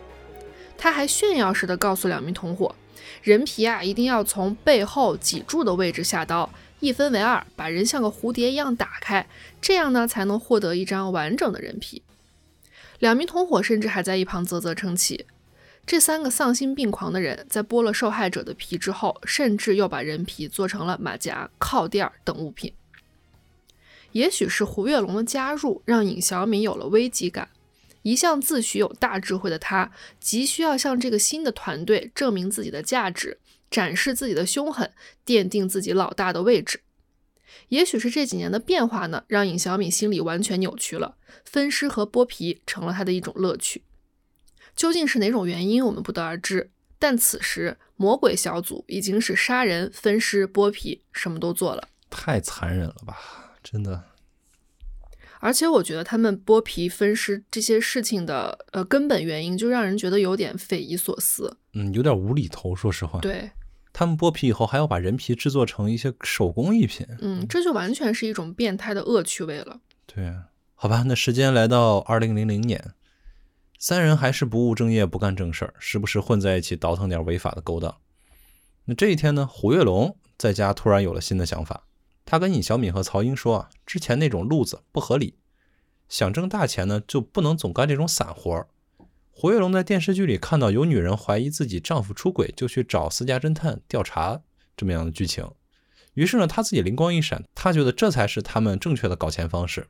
[0.78, 2.76] 他还炫耀似的告诉两名同伙，
[3.24, 9.28] 人皮啊一定要从背后脊柱的位置下刀，一分为二，把人像个蝴蝶一样打开，
[9.62, 12.02] 这样呢才能获得一张完整的人皮。
[13.00, 15.26] 两名同伙甚至还在一旁啧啧称奇。
[15.86, 22.72] 这三个丧心病狂的人在剥了受害者的皮之后，甚至又把人皮做成了马甲、靠垫等物品。
[24.14, 27.50] 也许是胡月龙的加入，让尹小敏有了危机感。
[28.04, 33.38] 一向自诩有大智慧的他，急需要向这个新的团队证明自己的价值，
[33.70, 34.92] 展示自己的凶狠，
[35.26, 36.82] 奠定自己老大的位置。
[37.68, 43.84] 也许是这几年的变化呢，让尹小敏心里完全扭曲了，分尸和剥皮成了他的一种乐趣。
[44.76, 46.72] 究竟是哪种原因，我们不得而知。
[46.98, 51.90] 但此时，魔鬼小组已经是杀人、分尸、剥皮，什么都做了。
[52.10, 53.51] 太残忍了吧！
[53.64, 54.04] 真的，
[55.40, 61.58] 而且我觉得他们剥皮分尸这些事情的呃根本原因，就让人觉得有点匪夷所思。
[61.74, 63.20] 嗯，有点无厘头，说实话。
[63.20, 63.52] 对，
[63.94, 67.08] 他们剥皮以后还要把人皮制作成一些手工艺品。
[67.22, 69.80] 嗯，这就完全是一种变态的恶趣味了。
[70.06, 70.34] 对，
[70.76, 72.94] 好吧，那时间来到二零零零年，
[73.80, 77.96] 三人还是不务正业，不干正事儿，时不时混在一起倒腾点违法的勾当。
[78.86, 81.84] 那这一天呢，胡月龙在家突然有了新的想法。
[82.32, 85.36] 他跟尹小敏和曹英说啊，之前那种路子不合理，
[86.08, 88.70] 想挣大钱呢，就不能总干这种散活儿。
[89.32, 94.44] 胡月龙在电视剧里看到有女人怀疑自己丈夫出轨，就去找私家侦探调查
[94.78, 95.46] 这么样的剧情。
[96.14, 99.88] 于是呢，他自己灵光一闪，他觉得这才是他们正确的搞钱方式。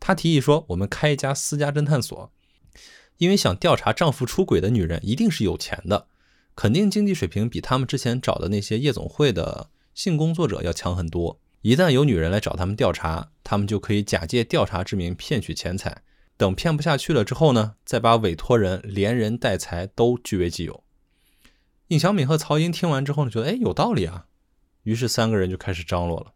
[0.00, 2.32] 他提议说，我们开一家私家侦探所，
[3.18, 6.06] 因为想调查丈夫出轨的女人一定是有钱的，
[6.56, 9.68] 肯定经济水平比他们之前找的那些夜总会的。
[9.94, 16.02] 性工作者要强很多，一旦有女人来找他们调查，他们就可以假借调查之名骗取钱财。
[16.36, 20.82] 等骗不下去了之后呢，再把委托人连人带财都据为己有。
[21.88, 24.26] 尹小敏和曹英听完之后呢，觉得哎有道理啊，
[24.82, 26.32] 于是三个人就开始张罗了。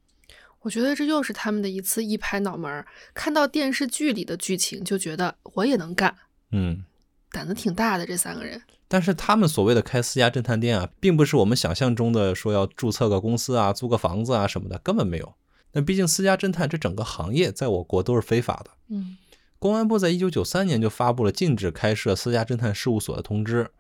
[0.61, 6.17] 我觉得这又是他们的一次一拍脑门，看到电视剧里的剧情就觉得我也能干，
[6.53, 6.85] 嗯，
[7.33, 8.63] 胆子挺大的这三个人。
[8.91, 15.35] 但是他们所谓的开私家侦探店啊，并不是我们想象中的说要注册个公司啊、租个房子啊什么的，根本没有。
[15.73, 18.71] 那毕竟私家侦探这整个行业在我国都是非法的。
[18.89, 19.19] 嗯，
[19.59, 23.71] 公安部在一九九三年就发布了禁止开设私家侦探事务所的通知，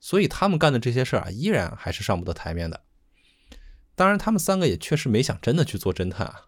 [0.00, 2.80] 所以他们干的这些事儿啊，依然还是上不得台面的。
[3.94, 6.46] 当然，他们三个也确实没想真的去做侦探啊。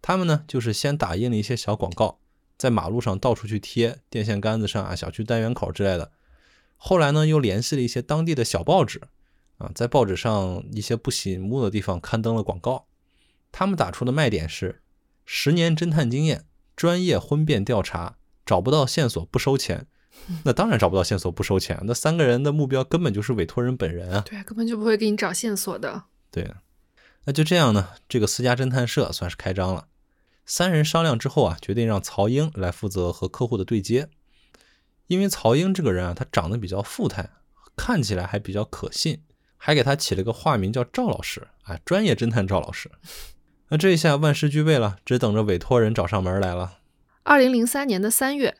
[0.00, 2.20] 他们呢，就是先打印了一些小广告，
[2.56, 6.12] 在马路上到处去贴，电线杆子上啊、小区单元口之类的。
[6.78, 9.02] 后来呢，又联系了一些当地的小报纸，
[9.58, 12.86] 啊，在报纸上一些不醒目的地方刊登了广告。
[13.52, 14.80] 他们打出的卖点是：
[15.26, 16.46] 十年侦探经验，
[16.76, 19.86] 专业婚变调查，找不到线索不收钱。
[20.44, 21.80] 那当然找不到线索不收钱。
[21.84, 24.22] 那三个人的目标根本就是委托人本人啊。
[24.26, 26.04] 对，根本就不会给你找线索的。
[26.30, 26.52] 对，
[27.24, 29.88] 那就这样呢，这个私家侦探社算是开张了。
[30.44, 34.08] 三人商量之后啊，决定让曹英来负责和客户的对接。
[35.08, 37.30] 因为曹英这个人啊，他长得比较富态，
[37.76, 39.22] 看起来还比较可信，
[39.56, 42.90] 还给他起了个化名叫赵老师，啊，专业侦探赵老师。
[43.70, 46.78] 那这一下万事俱备了，只等着委托人找上门来了。
[47.22, 48.56] 二零零三年的三月，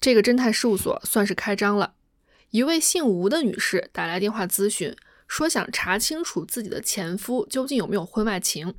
[0.00, 1.94] 这个侦探事务所算是开张了。
[2.50, 4.94] 一位姓吴的女士打来电话咨询，
[5.26, 8.74] 说想查清楚自己的前夫究竟有没有婚外情。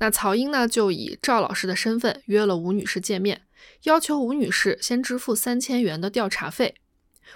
[0.00, 3.42] 那曹英呢，就以赵老师的身份约了吴女士见面。
[3.84, 6.74] 要求吴女士先支付三千元的调查费。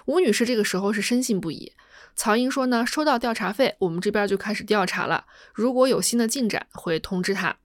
[0.06, 1.72] 吴女士这个时候是深信不疑。
[2.14, 5.26] 曹英说呢，收到调查费，我们这边就开始调查了。
[5.54, 7.56] 如果有新的进展，会通知他。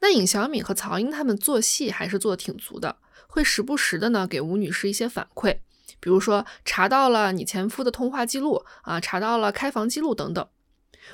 [0.00, 2.96] 那尹小敏和曹英他们做戏还是做的挺足的，
[3.26, 5.58] 会时不时的呢给吴女士一些反馈，
[6.00, 10.46] 比如说查到了你前夫的通话记录啊，查到了开房记录等等。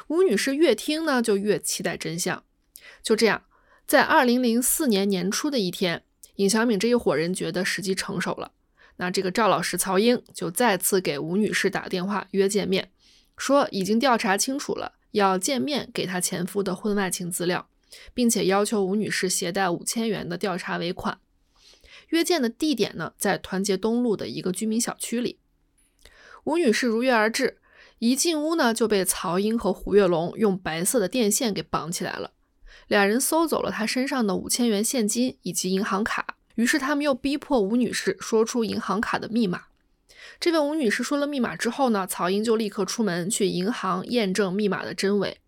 [0.09, 2.45] 吴女士越听呢，就越期待真相。
[3.03, 3.45] 就这样，
[3.87, 6.05] 在二零零四年年初的一天，
[6.41, 8.53] 尹小敏这一伙人觉得时机成熟了。
[8.97, 12.91] 那这个赵老师曹英就再次给吴女士打电话约见面，
[13.37, 17.69] 说已经调查清楚了，要见面给她前夫的婚外情资料，
[18.15, 21.19] 并且要求吴女士携带五千元的调查尾款。
[22.09, 25.39] 约见的地点呢，在团结东路的一个居民小区里。
[26.45, 27.59] 吴女士如约而至。
[27.99, 32.33] 一进屋呢，就被曹英和胡月龙用白色的电线给绑起来了。
[32.91, 39.67] 两人搜走了他身上的五千元现金以及银行卡，于是他们又逼迫吴女士说出银行卡的密码。
[40.41, 45.39] 这位吴女士说了密码之后呢，曹英就立刻出门去银行验证密码的真伪。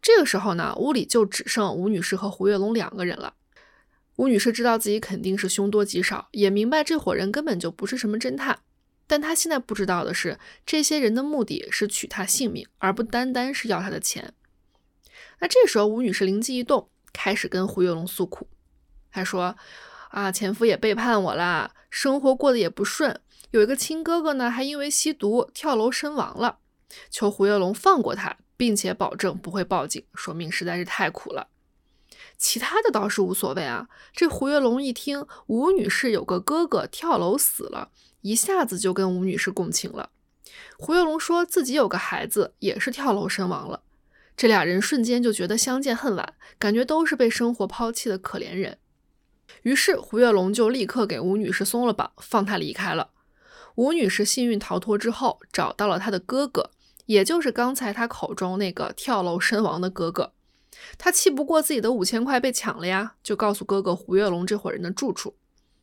[0.00, 3.34] 这个时候呢，屋里就只剩吴女士和胡月龙两个人了。
[4.16, 8.60] 吴女士知道自己肯定是凶多吉少，也明白这伙人根本就不是什么侦探。
[9.06, 14.32] 但她现在不知道的是，这些人的目的是取他性命，而不单单是要他的钱。
[15.42, 18.46] 那这时候，吴女士灵机一动，开始跟胡月龙诉苦。
[19.10, 19.56] 她说
[20.10, 23.20] ：“啊，前夫也背叛我啦，生活过得也不顺，
[23.50, 26.60] 有一个亲哥哥呢，还因为吸毒跳楼身亡了。
[27.10, 31.48] 求胡月龙放过他，并且保证不会报警，说命实在是太苦了。
[32.38, 33.88] 其他的倒是无所谓啊。
[34.12, 37.90] 这胡月龙一听吴女士有个哥哥跳楼死了。”
[38.22, 40.10] 一下子就跟吴女士共情了。
[40.78, 43.82] 胡月龙说自己有个孩子也是跳楼身亡了，
[44.36, 48.78] 这俩人瞬间就觉得相见恨晚，感觉都是被生活抛弃的可怜人。
[49.62, 53.10] 于是胡月龙就立刻给吴女士松了绑，放她离开了。
[53.76, 56.70] 吴女士幸运逃脱之后，找到了她的哥哥，
[57.06, 60.32] 也就是刚才她口中那个跳楼身亡的哥哥。
[60.98, 65.36] 她气不过自己的五千块被抢了呀，就告诉哥哥胡月龙这伙人的住处。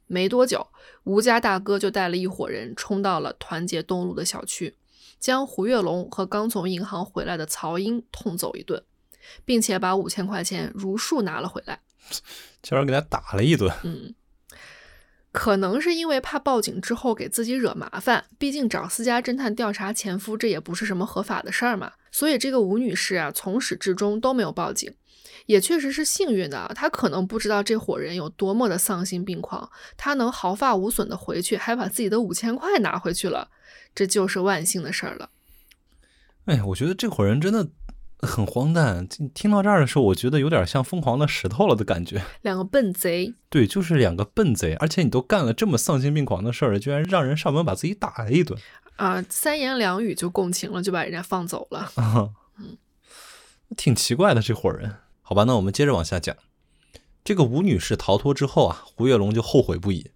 [0.07, 0.67] 没多久，
[1.03, 4.75] 吴家大哥就带了一伙人冲到了团结东路的小区，
[5.19, 8.83] 将胡月龙和刚从银行回来的曹英痛揍一顿，
[9.43, 11.81] 并且把五千块钱如数拿了回来，
[12.61, 13.71] 竟然给他打了一顿。
[13.83, 14.13] 嗯，
[15.31, 24.93] 可能是因为怕报警之后给自己惹麻烦，毕竟找私家侦探调查前夫，这也不是什么合法的事儿嘛，所以这个吴女士啊，从始至终都没有报警。
[25.45, 29.67] 也确实是幸运的，他可能不知道这伙人有多么的丧心病狂，
[29.97, 33.49] 他能毫发无损的回去，还把自己的五千块拿回去了，
[33.99, 35.29] 这就是万幸的事儿了。
[36.45, 37.67] 哎呀，我觉得这伙人真的
[38.19, 39.05] 很荒诞。
[39.33, 42.23] 听到这儿的时候，我觉得有点像疯狂的石头了的感觉。
[42.41, 48.57] 两个笨贼，对，就是两个笨贼，而且你都干了这么丧心病狂的事儿，居然让人上门把自己打了一顿
[48.95, 49.21] 啊！
[49.27, 51.91] 三言两语就共情了，就把人家放走了。
[51.97, 52.77] 嗯，
[53.75, 54.95] 挺奇怪的这伙人。
[55.21, 56.33] 好吧，那我们接着往下讲。
[57.25, 60.11] 这个吴女士逃脱之后啊，胡月龙就后悔不已。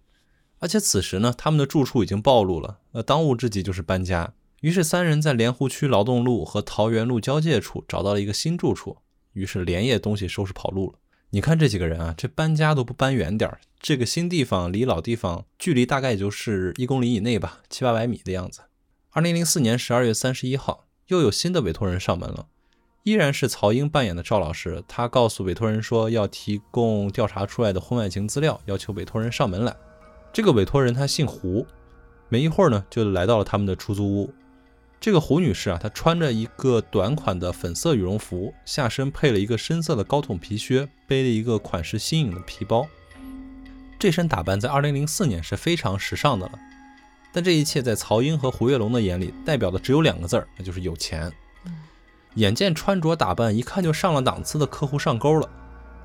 [0.64, 4.32] 而且此时呢，他们的住处已经暴露了，那当务之急就是搬家。
[4.62, 8.96] 于是三人在莲湖区劳动路和桃园路交界处找到了一个新住处，
[9.34, 10.98] 于是连夜东西收拾跑路了。
[11.28, 18.62] 你看这几个人啊，这搬家都不搬远点儿，这个新地方离老地方距离大概也就是一公里以内吧，七八百米的样子。
[19.10, 22.46] 二零零四年十二月三十一号，又有新的委托人上门了。
[23.02, 29.76] 依然是曹英扮演的赵老师，他告诉委托人说要提供调查出来的婚外情资料，要求委托人上门来。
[30.34, 31.64] 这个委托人他姓胡，
[32.28, 34.34] 没一会儿呢就来到了他们的出租屋。
[34.98, 42.84] 这个胡女士啊，她穿着一个短款的粉色羽绒服，下身配了一个深色的高筒皮靴，背了一个款式新颖的皮包。
[43.96, 46.58] 这身打扮在2004年是非常时尚的了。
[47.32, 51.30] 但这一切在曹英和胡月龙的眼里，代表的只有两个字儿，那就是有钱。
[52.34, 55.48] 眼见穿着打扮一看就上了档次的客户上钩了，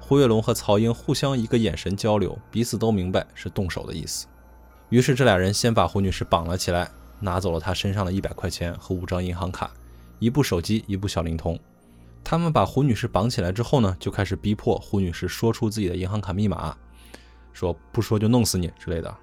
[0.10, 4.26] 胡月龙和曹英互相一个眼神交流，彼此都明白是动手的意思。
[4.90, 6.90] 于是这俩人先把胡女士绑了起来，
[7.20, 9.72] 拿走了她身上的一百块钱和五张银行卡、
[10.18, 11.60] 一部手机、一部小灵通。
[12.24, 16.76] 他们把胡女士绑起来之后呢，就开始逼迫胡女士说出自己的银行卡密码，
[17.54, 19.16] 说不说就弄死你之类的。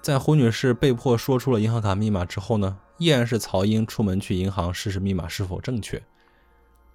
[0.00, 2.74] 在胡女士被迫说出了银行卡密码之后呢？
[2.96, 6.02] 依然是曹英出门去银行试试密码是否正确。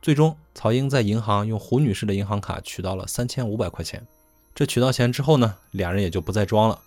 [0.04, 4.06] 最终，曹英在银行用胡女士的银行卡取到了三千五百块钱。
[4.54, 6.78] 这取到钱之后呢，两人也就不再装了，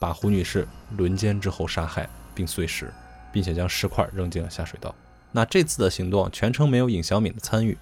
[0.00, 0.66] 把胡女士
[0.96, 2.90] 轮奸之后杀害并碎尸，
[3.30, 4.94] 并且将尸块扔进了下水道。
[5.32, 7.76] 那这次的行动全程没有尹小敏的参与，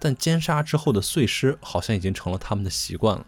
[0.00, 3.24] 但奸杀之后的碎尸好像已经成了他们的习惯了。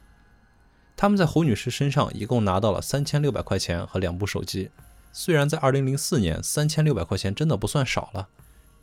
[0.97, 4.73] 他们在胡女士身上一共拿到了三千六百块钱和两部手机。
[5.13, 8.27] 虽然在二零零四年，三千六百块钱真的不算少了，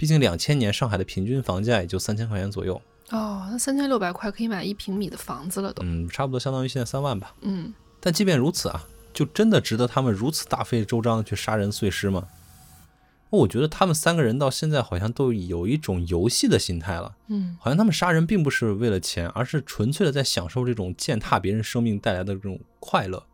[0.04, 2.76] 毕竟两千年上海的平均房价也就三千块钱左右。
[3.12, 5.82] 哦，那三千六百块可以买一平米的房子了都。
[5.82, 7.34] 嗯，差不多相当于现在三万吧。
[7.39, 12.28] 嗯，但即便如此啊，就真的值得他们如此大费周章的去杀人碎尸吗？
[13.30, 23.26] 我觉得他们三个人到现在好像都有一种游戏的心态了，嗯，好像他们杀人并不是为了钱，而是纯粹的在享受这种践踏别人生命带来的这种快乐，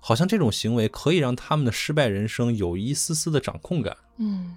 [0.00, 3.96] 好像这种行为可以让他们的失败人生有一丝丝的掌控感。
[4.18, 4.56] 嗯，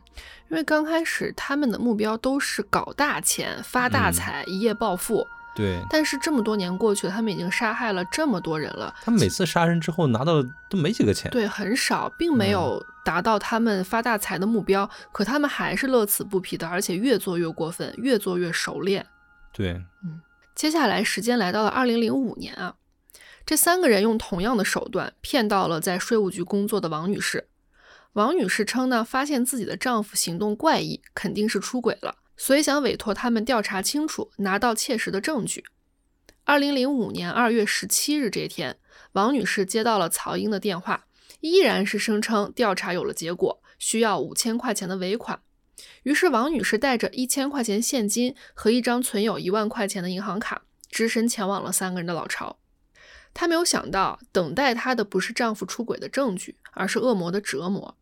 [0.49, 5.27] 因为刚开始他们的目标都是搞大钱、发大财、一夜暴富。
[5.53, 8.95] 对，但是这么多年过去了，他们已经杀害了这么多人了。
[9.03, 14.89] 他们每次杀人之后拿到的都没几个钱，对，很少，并没有达到他们发大财的目标。
[15.11, 19.05] 可他们还是乐此不疲的，而且越做越过分，越做越熟练。
[19.51, 19.73] 对，
[20.03, 20.21] 嗯。
[20.53, 22.73] 接下来时间来到了二零零五年啊，
[23.45, 27.49] 这三个人用同样的手段骗到了在税务局工作的王女士。
[28.13, 32.17] 王女士称呢，发现自己的丈夫行动怪异，肯定是出轨了。
[32.35, 35.63] 所以想委托他们调查清楚，拿到切实的证据。
[36.43, 38.77] 二零零五年二月十七日这天，
[39.13, 41.05] 王女士接到了曹英的电话，
[41.39, 45.39] 依然是声称调查有了结果，需要五千块钱的尾款。
[46.03, 52.57] 于是王女士带着一千块钱现金和一张存有一万块钱的银行卡，只身前往了三个人的老巢。
[53.33, 57.97] 她没有想到，等待她的不是丈夫出轨的证据，而是恶魔的折磨。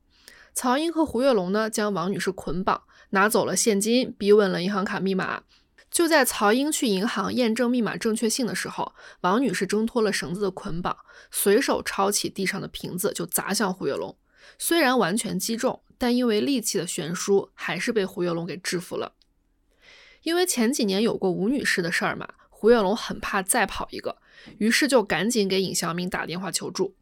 [0.53, 2.83] 曹英和胡月龙呢，将王女士捆绑。
[3.11, 5.41] 拿走了现金，逼问了银行卡密码。
[5.89, 10.95] 就在曹英去银行验证密码正确性的时候，王女士挣脱了绳子的捆绑，
[11.31, 14.15] 随手抄起地上的瓶子就砸向胡月龙。
[14.59, 19.13] 虽然完全击中，但因为力气的悬殊，还是被胡月龙给制服了。
[20.21, 24.17] 因为前几年有过吴女士的事儿嘛，胡月龙很怕再跑一个，
[24.57, 26.95] 于是就赶紧给尹小敏打电话求助。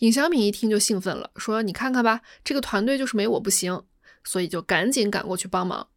[0.00, 3.84] 尹小敏一听就兴奋了，说：“你看看吧，这个团队就是没我不行。”
[4.24, 5.88] 所以就赶紧赶过去帮忙。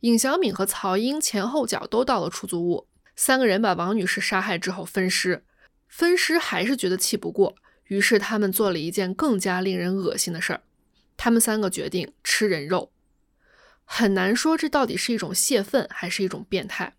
[0.00, 2.86] 尹小敏和曹英前后脚都到了出租屋，
[3.16, 5.44] 三个人把王女士杀害之后分尸。
[5.86, 10.62] 分尸还是觉得气不过，于是他们做了一件更加令人恶心的事儿。
[11.16, 12.92] 他们三个决定吃人肉。
[13.84, 16.97] 很难说这到底是一种泄愤还是一种变态。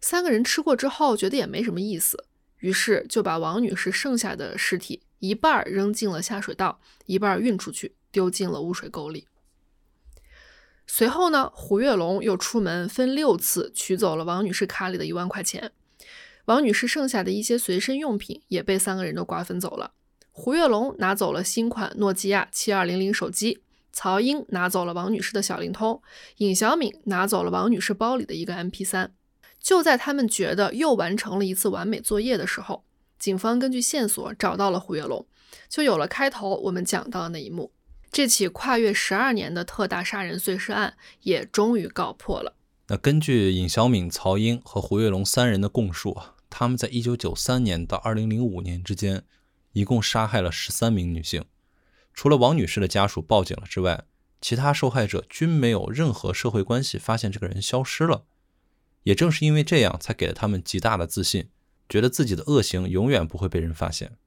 [0.00, 2.24] 三个人吃过之后觉得也没什么意思，
[2.58, 9.26] 于是就把王女士剩下的尸体一半扔进了下水道，一半运出去丢进了污水沟里。
[10.86, 15.72] 随后呢，胡月龙又出门分六次取走了王女士卡里的一万块钱，
[16.46, 19.92] 王女士剩下的一些随身用品也被三个人都瓜分走了。
[20.30, 23.60] 胡月龙拿走了新款诺基亚七二零零手机，
[23.92, 26.00] 曹英拿走了王女士的小灵通，
[26.36, 29.12] 尹小敏拿走了王女士包里的一个 MP 三。
[29.60, 32.84] 就在他们觉得又完成了一次完美作业的时候，
[33.18, 35.26] 警方根据线索找到了胡月龙，
[35.68, 37.72] 就有了开头我们讲到的那一幕。
[38.10, 42.54] 这起跨越十二年的特大杀人碎尸案也终于告破了。
[42.86, 49.24] 那根据尹小敏、曹英和胡月龙三人的供述啊，他们在一九九三年到二零零五年之间，
[49.72, 51.44] 一共杀害了十三名女性。
[52.14, 54.04] 除了王女士的家属报警了之外，
[54.40, 58.24] 其他受害者均没有任何社会关系发现这个人消失了。
[59.08, 61.48] 也正是因为这样，才给了他们极大的自信，
[61.88, 64.18] 觉得自己的恶行永远不会被人发现。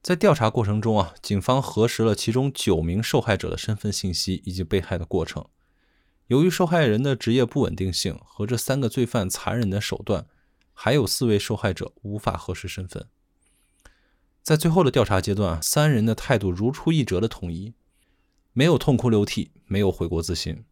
[0.00, 5.44] 在调查过程中啊，警方核实了其中九名受害者的身份信息以及被害的过程。
[6.28, 10.28] 由于受害人的职业不稳定性和这三个罪犯残忍的手段，
[10.72, 13.08] 还有四位受害者无法核实身份。
[14.44, 17.74] 在最后的调查阶段，三人的态度如出一辙的统一，
[18.52, 20.64] 没有痛哭流涕，没有悔过自新。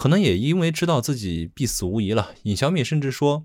[0.00, 3.44] 可能也因为知道自己必死无疑了，尹小敏甚至说：“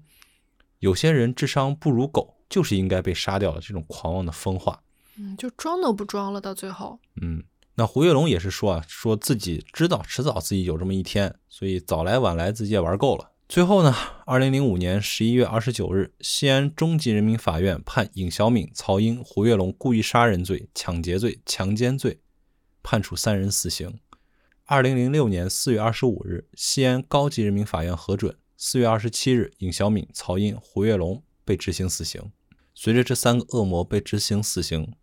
[0.79, 4.81] 有些人智商不如狗。”就是应该被杀掉了，这种狂妄的疯话，
[5.17, 7.43] 嗯，就装都不装了，到最后，嗯，
[7.73, 13.31] 那胡月龙也是说啊，说自己知道迟早自己有这么一天，所以早来晚来自己也玩够了。
[13.49, 13.93] 最后呢，
[14.25, 22.21] 二零零五年十一月二十九日，西安中级人民法院判尹小敏、曹英、胡月龙故意杀人罪、抢劫罪、强奸罪，
[22.81, 23.99] 判处三人死刑。
[24.67, 31.21] 二零零六年四月二十五日，西安高级人民法院核准，四月二十七日，尹小敏、曹英、胡月龙。
[31.45, 32.31] 被执行死刑。
[32.73, 34.95] 随着这三个恶魔被执行死刑，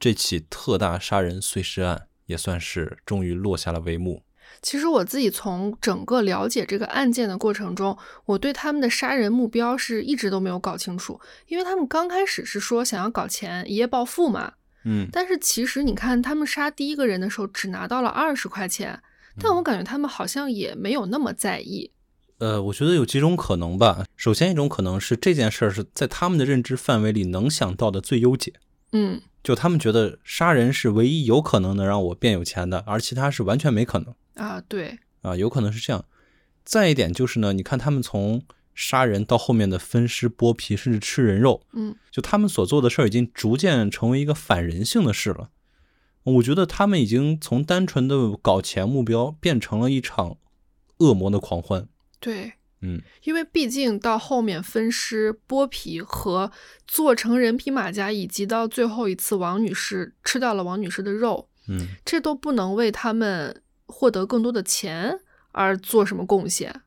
[0.00, 4.24] 这起特大杀人碎尸案也算是终于落下了帷幕。
[4.60, 11.20] 其实我自己从整个了解这个案件的过程中，我对他们的杀人目标是一直都没有搞清楚。
[11.46, 14.54] 因为他们刚开始是说想要搞钱一夜暴富嘛，
[14.84, 19.00] 嗯，但是其实你看他们杀第一个人的时候只拿到了二十块钱，
[19.40, 21.90] 但我感觉他们好像也没有那么在意。
[22.38, 24.04] 呃，我觉得有几种可能吧。
[24.16, 28.54] 首先，一种可能是这件事儿是在他们的认知范围里能想到的最优解。
[28.90, 34.14] 嗯，就他们觉得杀人是唯一有可能能让我变有钱的，而其他是完全没可能。
[34.34, 36.04] 啊，对，啊，有可能是这样。
[36.64, 38.42] 再一点就是呢，你看他们从
[38.74, 45.50] 杀人到后面的分尸剥皮，甚至吃人肉，嗯，就他们所做的事儿已经逐渐成为一个反人性的事了。
[46.24, 50.36] 我觉得他们已经从单纯的搞钱目标变成了一场
[50.98, 51.88] 恶魔的狂欢。
[52.20, 56.52] 对，嗯，因为毕竟到后面分尸、剥皮和
[56.86, 65.18] 做成人皮马甲，以及到最后一次王女士吃掉了王女士的肉，嗯，这都不能为他们获得更多的钱
[65.50, 66.82] 而做什么贡献。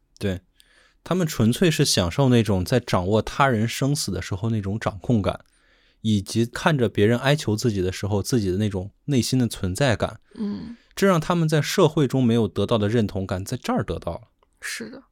[1.05, 5.45] 对他们纯粹是享受那种在掌握他人生死的时候那种掌控感，
[6.01, 10.19] 以及看着别人哀求自己的时候自己的那种内心的存在感。
[10.33, 14.21] 嗯，这让他们在社会中没有得到的认同感，在这儿得到了。
[14.59, 15.03] 是的，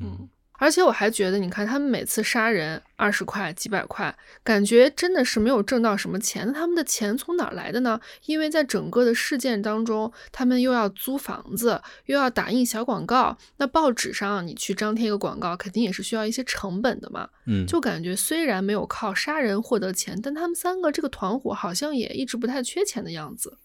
[0.00, 0.28] 嗯嗯。
[0.62, 6.46] 而且我还觉得，你看他们每次杀人二十块、几百块，感觉真的是没有挣到什么钱。
[6.46, 8.00] 那他们的钱从哪儿来的呢？
[8.26, 13.36] 因为在整个的事件当中，他们又要租房子，又要打印小广告。
[13.56, 17.28] 那报纸上你去张贴一个广告，肯定也是需要一些成本的嘛。
[17.46, 23.58] 嗯，就感觉虽然没有靠杀人获得钱，但他们三个这个团伙好像也一直不太缺钱的样子。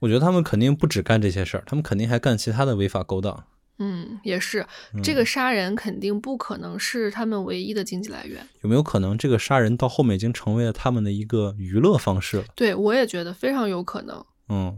[0.00, 3.44] 我觉得他们肯定不止干这些事儿，他们肯定还干其他的违法勾当。
[3.80, 4.64] 嗯，也是，
[5.02, 8.46] 这个杀人肯定不可能是他们唯一的经济来源。
[8.60, 12.44] 有没有可能这个杀人到后面已经成为了他们的一个娱乐方式了？
[12.54, 14.24] 对我也觉得非常有可能。
[14.50, 14.76] 嗯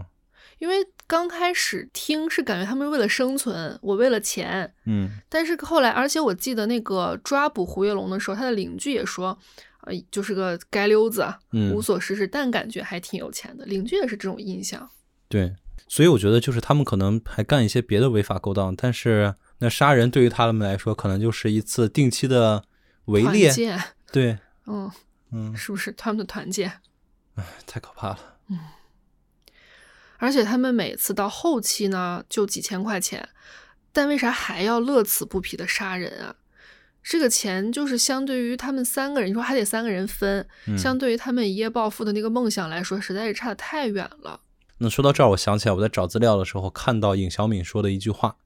[0.59, 0.77] 因为
[1.09, 9.37] 刚开始听是感觉他们为了生存，我为了钱，嗯但是后来，而且我记得那个抓捕胡月龙的时候，他的邻居也说，
[9.81, 13.65] 呃，就是个街溜子，嗯无，所事事，但感觉还挺有钱的。
[13.65, 14.89] 邻居也是这种印象。
[15.29, 15.53] 对。
[15.89, 22.65] 所以我觉得就是他们可能还干一些别的违法勾当，但是那杀人对于他们来说，可能就是一次定期的
[23.07, 23.49] 围猎。
[23.49, 24.91] 团建，对，嗯，
[25.33, 26.73] 嗯，是不是他们的团建？
[27.67, 28.19] 太可怕了。
[28.49, 28.59] 嗯
[30.19, 33.29] 而且他们每次到后期呢，就几千块钱，
[33.93, 36.37] 但为啥还要乐此不疲的杀人啊？
[37.03, 44.41] 这个钱就是相对于他们三个人，你说还得三个人分，嗯相对于他们一夜暴富的那个梦想来说，实在是差的太远了。
[44.83, 48.37] 那说到这儿，我想起来我在找资料的时候看到尹小敏说的一句话，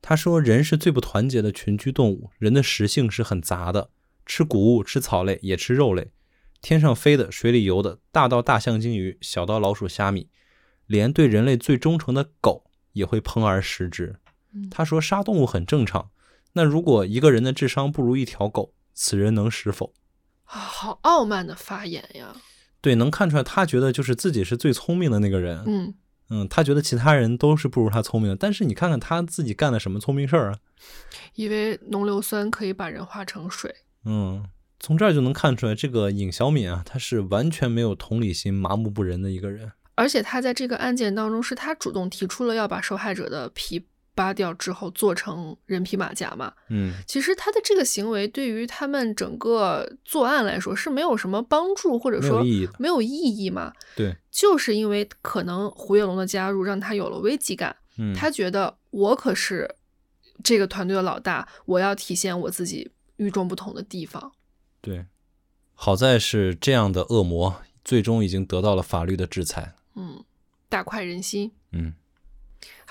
[0.00, 3.90] 他说：“人是最不团结的群居动物，人的食性是很杂的，
[4.24, 6.12] 吃谷物、吃草类，也吃肉类，
[6.60, 10.28] 天上飞的、水里游的，大到大象、鲸鱼，小到老鼠、虾米，
[10.86, 14.16] 连对人类最忠诚的狗也会烹而食之。
[14.54, 16.10] 嗯”他说：“杀动物很正常。
[16.52, 19.92] 那如果一个人的智商不如一条狗，此人能食否？”
[20.46, 22.36] 啊，好傲慢的发言呀！
[22.82, 25.62] 对，能看出来，他觉得就是自己是最聪明的那个人。
[25.66, 25.94] 嗯，
[26.28, 30.58] 嗯，他觉得其他人都是不如他聪明的，但是你看看他自己干了什么聪明事儿啊？
[31.36, 33.72] 以为浓硫酸可以把人化成水。
[34.04, 34.44] 嗯，
[34.80, 39.70] 从这儿就能看出来，这个尹小敏啊，他是完全没有同理心、麻木不仁的一个人。
[39.94, 46.52] 而且他在这个案件当中，是他主动提出了要把受害者的皮扒掉之后做成人皮马甲嘛。
[46.68, 52.42] 嗯，其实他的这个行为对于他们整个作案来说是没有什么帮助，或者说
[52.78, 53.72] 没有意义嘛。
[53.96, 59.76] 对，就是因为可能胡月龙的加入让他有了危机感，嗯，他觉得我可是
[60.42, 64.32] 这个团队的老大，我要体现我自己与众不同的地方。
[64.80, 65.06] 对，
[65.74, 69.74] 好在是这样的恶魔最终已经得到了法律的制裁。
[69.94, 70.24] 嗯，
[70.68, 71.52] 大快人心。
[71.72, 71.94] 嗯，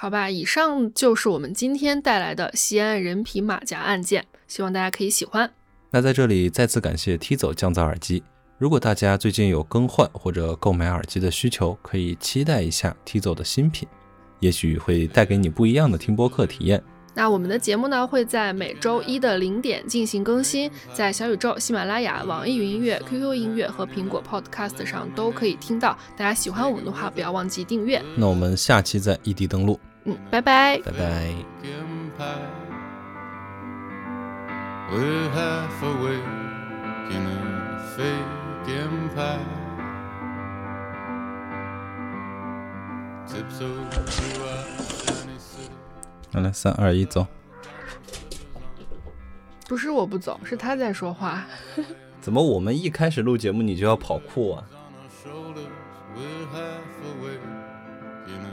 [0.02, 5.47] 好吧，以上就是我们今天带来的西安人皮马甲案件，希望大家可以喜欢。
[5.91, 8.24] 那在这里再次感谢踢走降噪耳机。
[8.58, 13.88] 如果大家最近有更换或者购买耳机的需求，可以期待一下 T 走的新品，
[14.39, 16.82] 也许会带给你不一样的听播客体验。
[17.14, 25.95] 那我们的节目呢会在每周一的零点进行更新，在小宇宙、喜马拉雅、网易云音乐、QQ 音乐和苹果 Podcast 上都可以听到。
[26.18, 28.02] 大家喜欢我们的话，不要忘记订阅。
[28.16, 30.80] 那我们下期再异地登录，嗯，拜拜。
[30.80, 31.34] 拜拜。
[46.54, 47.26] 三二一，走。
[49.68, 51.45] 不是我不走，是他在说话。
[52.20, 54.64] 怎么我们一开始录节目你就要跑酷啊？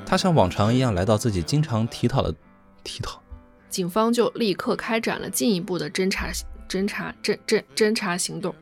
[0.06, 2.34] 他像往常一样来到自己经常提讨的
[2.82, 3.20] 提讨。
[3.68, 6.30] 警方就立刻开展了进一步的侦查、
[6.68, 8.54] 侦查、侦侦侦查行动。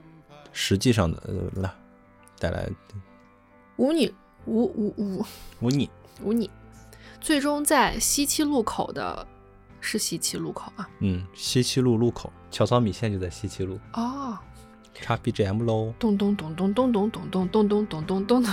[0.52, 1.70] 实际上的呃，来
[2.38, 2.68] 带来
[3.76, 4.12] 无你
[4.46, 5.24] 无无无
[5.60, 5.88] 无你
[6.22, 6.50] 无你，
[7.20, 9.26] 最终在西七路口的，
[9.80, 10.88] 是西七路口啊。
[11.00, 14.36] 嗯，西七路路口，乔桑米线就在西七路，哦，
[14.94, 15.92] 插 BGM 喽。
[15.98, 18.52] 咚咚咚咚咚咚咚咚咚咚咚咚咚咚。